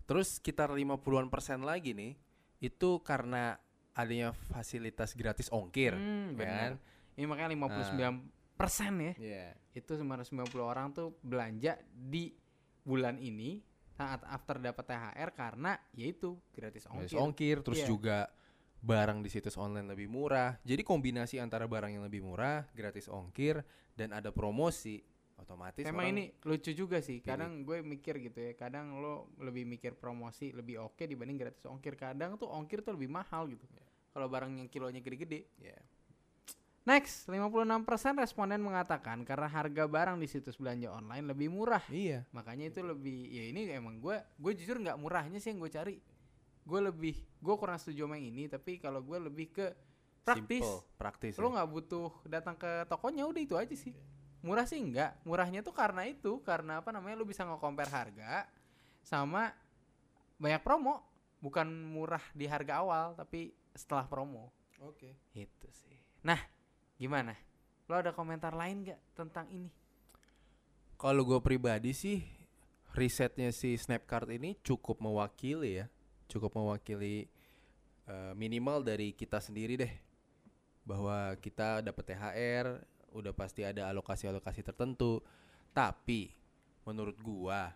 Terus 0.07 0.39
sekitar 0.39 0.71
50-an 0.71 1.29
persen 1.29 1.61
lagi 1.61 1.93
nih 1.93 2.15
itu 2.59 3.03
karena 3.03 3.59
adanya 3.93 4.31
fasilitas 4.33 5.13
gratis 5.13 5.49
ongkir, 5.49 5.93
Hmm, 5.93 6.37
benar. 6.37 6.77
kan? 6.77 6.85
Ini 7.17 7.25
makanya 7.27 7.51
59 7.53 8.25
persen 8.55 8.93
ya. 9.01 9.13
Iya. 9.17 9.47
Itu 9.75 9.97
990 9.97 10.33
orang 10.63 10.93
tuh 10.93 11.17
belanja 11.21 11.77
di 11.91 12.33
bulan 12.81 13.17
ini 13.17 13.61
saat 13.91 14.21
after 14.25 14.61
dapat 14.61 14.85
THR 14.87 15.31
karena 15.33 15.73
yaitu 15.93 16.37
gratis 16.53 16.85
Gratis 16.85 17.13
ongkir. 17.13 17.19
ongkir, 17.19 17.57
terus 17.61 17.81
Iya. 17.81 17.89
juga 17.89 18.19
barang 18.81 19.25
di 19.25 19.29
situs 19.33 19.57
online 19.57 19.89
lebih 19.89 20.09
murah. 20.11 20.57
Jadi 20.63 20.83
kombinasi 20.85 21.41
antara 21.41 21.65
barang 21.67 21.93
yang 21.95 22.05
lebih 22.05 22.23
murah, 22.23 22.67
gratis 22.77 23.09
ongkir, 23.11 23.65
dan 23.97 24.13
ada 24.13 24.31
promosi, 24.31 25.01
otomatis 25.37 25.85
Emang 25.85 26.13
ini 26.13 26.33
lucu 26.45 26.73
juga 26.73 27.01
sih. 27.05 27.21
pilih. 27.21 27.29
Kadang 27.29 27.53
gue 27.65 27.79
mikir 27.85 28.21
gitu 28.21 28.39
ya. 28.41 28.53
Kadang 28.57 29.01
lo 29.01 29.33
lebih 29.41 29.69
mikir 29.69 29.97
promosi 29.97 30.53
lebih 30.53 30.81
oke 30.81 31.05
dibanding 31.05 31.37
gratis 31.37 31.65
ongkir. 31.69 31.97
Kadang 31.97 32.41
tuh 32.41 32.49
ongkir 32.49 32.81
tuh 32.81 32.97
lebih 32.97 33.13
mahal 33.13 33.49
gitu. 33.49 33.65
Kalau 34.13 34.27
barang 34.33 34.57
yang 34.57 34.69
kilonya 34.73 35.05
gede-gede. 35.05 35.53
ya, 35.61 35.77
Next, 36.87 37.27
56% 37.27 38.15
responden 38.15 38.63
mengatakan 38.63 39.27
karena 39.27 39.51
harga 39.51 39.91
barang 39.91 40.23
di 40.23 40.31
situs 40.31 40.55
belanja 40.55 40.95
online 40.95 41.27
lebih 41.27 41.51
murah. 41.51 41.83
Iya. 41.91 42.23
Makanya 42.31 42.71
itu 42.71 42.81
lebih 42.87 43.27
ya 43.27 43.51
ini 43.51 43.67
emang 43.75 43.99
gue 43.99 44.15
gue 44.39 44.53
jujur 44.55 44.79
nggak 44.79 44.95
murahnya 44.95 45.43
sih 45.43 45.51
yang 45.51 45.59
gue 45.61 45.73
cari. 45.75 45.95
Gue 46.67 46.83
lebih 46.83 47.15
gue 47.39 47.55
kurang 47.55 47.79
setuju 47.79 48.11
sama 48.11 48.19
yang 48.19 48.35
ini 48.35 48.51
tapi 48.51 48.83
kalau 48.83 48.99
gue 49.01 49.19
lebih 49.23 49.55
ke 49.55 49.67
praktis. 50.27 50.67
Simple, 50.67 50.99
praktis. 50.99 51.35
Lo 51.39 51.49
ya. 51.49 51.63
nggak 51.63 51.69
butuh 51.71 52.11
datang 52.27 52.59
ke 52.59 52.83
tokonya 52.91 53.23
udah 53.31 53.43
itu 53.43 53.55
aja 53.55 53.77
sih. 53.79 53.95
Murah 54.43 54.67
sih 54.67 54.83
enggak. 54.83 55.23
Murahnya 55.23 55.63
tuh 55.63 55.71
karena 55.71 56.03
itu, 56.07 56.43
karena 56.43 56.83
apa 56.83 56.91
namanya 56.91 57.23
lu 57.23 57.27
bisa 57.27 57.47
nge-compare 57.47 57.91
harga 57.95 58.51
sama 59.07 59.55
banyak 60.43 60.61
promo. 60.67 61.07
Bukan 61.39 61.71
murah 61.71 62.23
di 62.35 62.51
harga 62.51 62.83
awal 62.83 63.15
tapi 63.15 63.55
setelah 63.71 64.11
promo. 64.11 64.51
Oke. 64.83 65.15
Itu 65.31 65.71
sih. 65.71 65.95
Nah, 66.27 66.43
gimana? 66.99 67.39
Lo 67.87 67.95
ada 67.95 68.11
komentar 68.11 68.51
lain 68.51 68.83
gak 68.83 69.01
tentang 69.15 69.47
ini? 69.55 69.71
Kalau 70.99 71.23
gue 71.23 71.39
pribadi 71.39 71.95
sih 71.95 72.25
risetnya 72.97 73.53
si 73.53 73.77
Snapcard 73.77 74.33
ini 74.33 74.57
cukup 74.65 75.05
mewakili 75.05 75.85
ya, 75.85 75.87
cukup 76.27 76.55
mewakili 76.59 77.27
eh, 78.07 78.33
minimal 78.35 78.83
dari 78.83 79.15
kita 79.15 79.43
sendiri 79.43 79.79
deh, 79.79 79.93
bahwa 80.87 81.35
kita 81.43 81.83
dapat 81.83 82.05
THR, 82.15 82.67
udah 83.11 83.33
pasti 83.35 83.67
ada 83.67 83.91
alokasi-alokasi 83.91 84.63
tertentu, 84.63 85.25
tapi 85.75 86.31
menurut 86.87 87.19
gua 87.19 87.75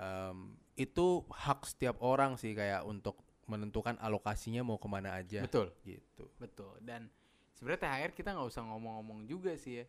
em, 0.00 0.56
itu 0.80 1.24
hak 1.28 1.68
setiap 1.68 2.00
orang 2.00 2.40
sih 2.40 2.56
kayak 2.56 2.84
untuk 2.88 3.20
menentukan 3.46 3.94
alokasinya 4.00 4.64
mau 4.64 4.80
ke 4.80 4.88
mana 4.88 5.14
aja, 5.20 5.44
Betul. 5.44 5.70
gitu. 5.86 6.26
Betul. 6.40 6.74
Dan 6.82 7.06
sebenarnya 7.54 7.86
THR 7.86 8.12
kita 8.16 8.34
nggak 8.34 8.48
usah 8.48 8.64
ngomong-ngomong 8.66 9.28
juga 9.28 9.54
sih 9.54 9.82
ya. 9.82 9.84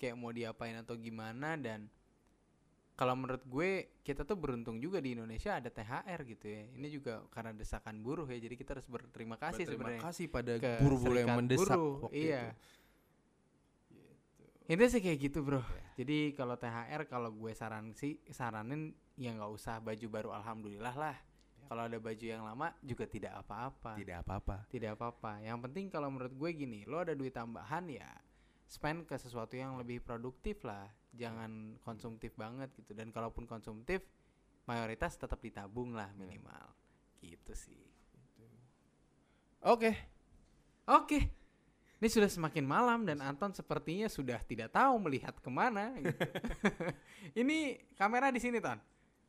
Kayak 0.00 0.16
mau 0.18 0.32
diapain 0.34 0.74
atau 0.80 0.96
gimana 0.98 1.54
dan 1.60 1.86
kalau 2.92 3.14
menurut 3.16 3.42
gue 3.48 3.70
kita 4.04 4.22
tuh 4.28 4.36
beruntung 4.36 4.76
juga 4.76 5.00
di 5.00 5.16
Indonesia 5.16 5.56
ada 5.56 5.72
THR 5.72 6.20
gitu 6.28 6.46
ya. 6.46 6.62
Ini 6.76 6.88
juga 6.92 7.24
karena 7.32 7.56
desakan 7.56 8.04
buruh 8.04 8.28
ya. 8.28 8.38
Jadi 8.38 8.54
kita 8.54 8.76
harus 8.76 8.86
berterima 8.86 9.40
kasih 9.40 9.64
sebenarnya. 9.64 10.00
kasih 10.04 10.26
pada 10.28 10.52
buruh-buruh 10.80 11.18
yang 11.24 11.38
mendesak 11.40 11.76
buruh, 11.76 12.08
waktu 12.08 12.16
iya. 12.16 12.52
itu. 12.52 12.70
Ini 14.72 14.84
sih 14.88 15.00
kayak 15.02 15.18
gitu 15.18 15.38
bro. 15.42 15.60
Jadi 15.98 16.32
kalau 16.36 16.54
THR 16.56 17.08
kalau 17.10 17.34
gue 17.34 17.52
saran 17.52 17.92
sih 17.96 18.20
saranin 18.30 18.94
ya 19.18 19.34
nggak 19.34 19.52
usah 19.52 19.80
baju 19.80 20.06
baru 20.08 20.30
alhamdulillah 20.36 20.94
lah. 20.94 21.16
Kalau 21.72 21.88
ada 21.88 21.96
baju 21.96 22.26
yang 22.28 22.44
lama 22.44 22.76
juga 22.84 23.08
tidak 23.08 23.32
apa-apa. 23.40 23.96
Tidak 23.96 24.16
apa-apa. 24.20 24.68
Tidak 24.68 24.92
apa-apa. 24.92 25.40
Yang 25.40 25.58
penting 25.68 25.84
kalau 25.88 26.12
menurut 26.12 26.36
gue 26.36 26.50
gini, 26.52 26.84
lo 26.84 27.00
ada 27.00 27.16
duit 27.16 27.32
tambahan 27.32 27.88
ya 27.88 28.12
spend 28.72 29.04
ke 29.04 29.16
sesuatu 29.20 29.52
yang 29.52 29.76
lebih 29.76 30.00
produktif 30.00 30.64
lah. 30.64 30.88
Jangan 31.12 31.76
konsumtif 31.80 32.32
banget 32.34 32.72
gitu. 32.74 32.96
Dan 32.96 33.12
kalaupun 33.12 33.44
konsumtif, 33.44 34.00
mayoritas 34.64 35.14
tetap 35.14 35.38
ditabung 35.38 35.92
lah 35.92 36.08
minimal. 36.16 36.72
Gitu 37.20 37.52
sih. 37.52 37.82
Oke. 39.62 39.94
Oke. 40.90 41.18
Ini 42.02 42.10
sudah 42.10 42.26
semakin 42.26 42.66
malam 42.66 43.06
dan 43.06 43.22
Anton 43.22 43.54
sepertinya 43.54 44.10
sudah 44.10 44.42
tidak 44.42 44.74
tahu 44.74 44.98
melihat 44.98 45.38
ke 45.38 45.46
mana. 45.46 45.94
Gitu. 45.94 46.18
ini 47.46 47.78
kamera 47.94 48.34
di 48.34 48.42
sini 48.42 48.58
Ton. 48.58 48.74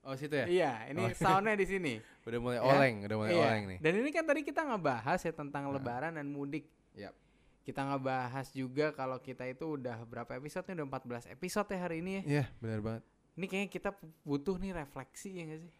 Oh 0.04 0.18
situ 0.18 0.34
ya? 0.36 0.50
Iya, 0.50 0.74
ini 0.92 1.00
Oh. 1.06 1.16
soundnya 1.16 1.54
di 1.56 1.64
sini. 1.64 1.96
Udah 2.26 2.40
mulai 2.42 2.60
Ya. 2.60 2.66
oleng, 2.66 2.96
udah 3.06 3.16
mulai 3.16 3.32
Iya. 3.32 3.46
oleng 3.46 3.64
nih. 3.72 3.80
Dan 3.80 3.94
ini 4.02 4.10
kan 4.12 4.26
tadi 4.26 4.42
kita 4.42 4.66
ngebahas 4.66 5.20
ya 5.22 5.32
tentang 5.32 5.70
Nah. 5.70 5.78
Lebaran 5.78 6.18
dan 6.18 6.28
mudik. 6.28 6.66
Yap. 6.98 7.14
Kita 7.64 7.82
ngebahas 7.82 8.52
juga 8.52 8.92
kalau 8.92 9.18
kita 9.18 9.48
itu 9.48 9.80
udah 9.80 10.04
berapa 10.04 10.36
episode 10.36 10.68
nih? 10.68 10.76
Udah 10.78 10.88
14 11.00 11.32
episode 11.32 11.68
ya 11.72 11.80
hari 11.80 12.04
ini 12.04 12.12
ya. 12.14 12.22
Iya, 12.24 12.46
benar 12.60 12.80
banget. 12.80 13.04
Ini 13.34 13.46
kayaknya 13.48 13.70
kita 13.72 13.90
butuh 14.22 14.56
nih 14.60 14.72
refleksi 14.76 15.30
ya 15.32 15.44
gak 15.48 15.62
sih? 15.64 15.72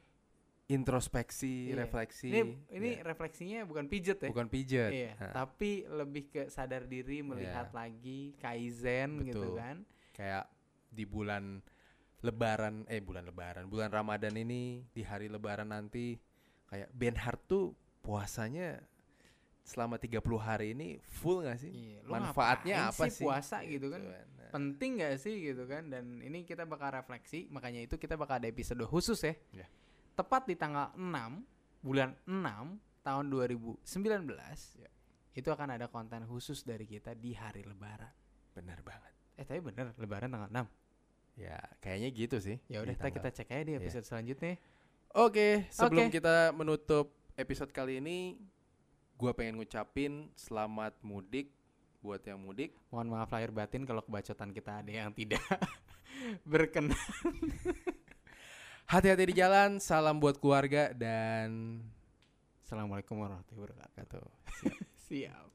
Introspeksi, 0.72 1.70
Iya. 1.70 1.84
refleksi. 1.84 2.28
Ini 2.32 2.42
ini 2.72 2.90
Iya. 2.98 3.04
refleksinya 3.04 3.60
bukan 3.68 3.86
pijet 3.92 4.18
ya. 4.24 4.30
bukan 4.32 4.48
pijat. 4.48 4.92
Iya, 4.96 5.12
tapi 5.36 5.84
lebih 5.86 6.32
ke 6.32 6.42
sadar 6.48 6.88
diri 6.88 7.20
melihat 7.20 7.70
lagi 7.76 8.32
kaizen 8.40 9.20
gitu 9.28 9.54
Betul. 9.54 9.60
kan. 9.60 9.78
kayak 10.14 10.46
di 10.94 11.10
bulan 11.10 11.58
lebaran 12.22 12.86
eh 12.88 13.02
bulan 13.02 13.26
lebaran, 13.26 13.66
bulan 13.66 13.90
Ramadan 13.90 14.38
ini 14.38 14.86
di 14.94 15.02
hari 15.02 15.26
lebaran 15.26 15.74
nanti 15.74 16.16
kayak 16.70 16.94
Ben 16.94 17.18
Hart 17.18 17.50
tuh 17.50 17.74
puasanya 18.00 18.78
selama 19.64 19.96
30 19.96 20.20
hari 20.38 20.76
ini 20.76 21.00
full 21.08 21.42
gak 21.44 21.58
sih? 21.60 21.72
Iya, 21.72 22.04
lu 22.04 22.12
Manfaatnya 22.12 22.92
apa 22.92 23.08
sih 23.08 23.24
puasa 23.24 23.64
gitu 23.64 23.88
kan? 23.90 24.02
Nah, 24.04 24.52
Penting 24.52 25.02
gak 25.02 25.16
sih 25.18 25.36
gitu 25.50 25.64
kan? 25.66 25.88
Dan 25.90 26.20
ini 26.20 26.44
kita 26.44 26.68
bakal 26.68 26.94
refleksi, 26.94 27.48
makanya 27.50 27.82
itu 27.82 27.96
kita 27.98 28.14
bakal 28.14 28.38
ada 28.38 28.46
episode 28.46 28.84
khusus 28.86 29.18
ya. 29.24 29.34
Iya. 29.56 29.68
Tepat 30.14 30.46
di 30.46 30.54
tanggal 30.54 30.94
6 30.94 31.82
bulan 31.82 32.14
6 32.30 32.78
tahun 33.02 33.26
2019. 33.32 33.88
Iya. 34.78 34.92
Itu 35.34 35.50
akan 35.50 35.74
ada 35.74 35.90
konten 35.90 36.22
khusus 36.30 36.62
dari 36.62 36.86
kita 36.86 37.18
di 37.18 37.34
hari 37.34 37.66
lebaran. 37.66 38.12
benar 38.54 38.86
banget. 38.86 39.10
Eh 39.34 39.50
tapi 39.50 39.66
bener 39.66 39.98
lebaran 39.98 40.30
tanggal 40.30 40.46
6. 40.54 40.70
Ya, 41.42 41.58
kayaknya 41.82 42.14
gitu 42.14 42.38
sih. 42.38 42.62
Ya 42.70 42.86
udah 42.86 42.94
kita 42.94 43.10
kita 43.10 43.30
cek 43.34 43.50
aja 43.50 43.64
di 43.66 43.74
Iya. 43.74 43.80
episode 43.82 44.06
selanjutnya. 44.06 44.62
Oke, 45.18 45.66
sebelum 45.74 46.10
Oke. 46.10 46.22
kita 46.22 46.54
menutup 46.54 47.18
episode 47.34 47.74
kali 47.74 47.98
ini, 47.98 48.38
gua 49.16 49.32
pengen 49.34 49.62
ngucapin 49.62 50.30
selamat 50.36 50.98
mudik 51.06 51.54
buat 52.04 52.20
yang 52.28 52.44
mudik. 52.44 52.76
Mohon 52.92 53.08
maaf 53.16 53.32
lahir 53.32 53.56
batin 53.56 53.88
kalau 53.88 54.04
kebacotan 54.04 54.52
kita 54.52 54.84
ada 54.84 54.92
yang 54.92 55.16
tidak 55.16 55.40
berkenan. 56.52 57.00
Hati-hati 58.92 59.24
di 59.32 59.36
jalan, 59.40 59.80
salam 59.80 60.20
buat 60.20 60.38
keluarga 60.38 60.92
dan 60.92 61.80
Assalamualaikum 62.64 63.22
warahmatullahi 63.22 63.70
wabarakatuh. 63.70 63.96
kata 64.02 64.20
Siap. 65.08 65.54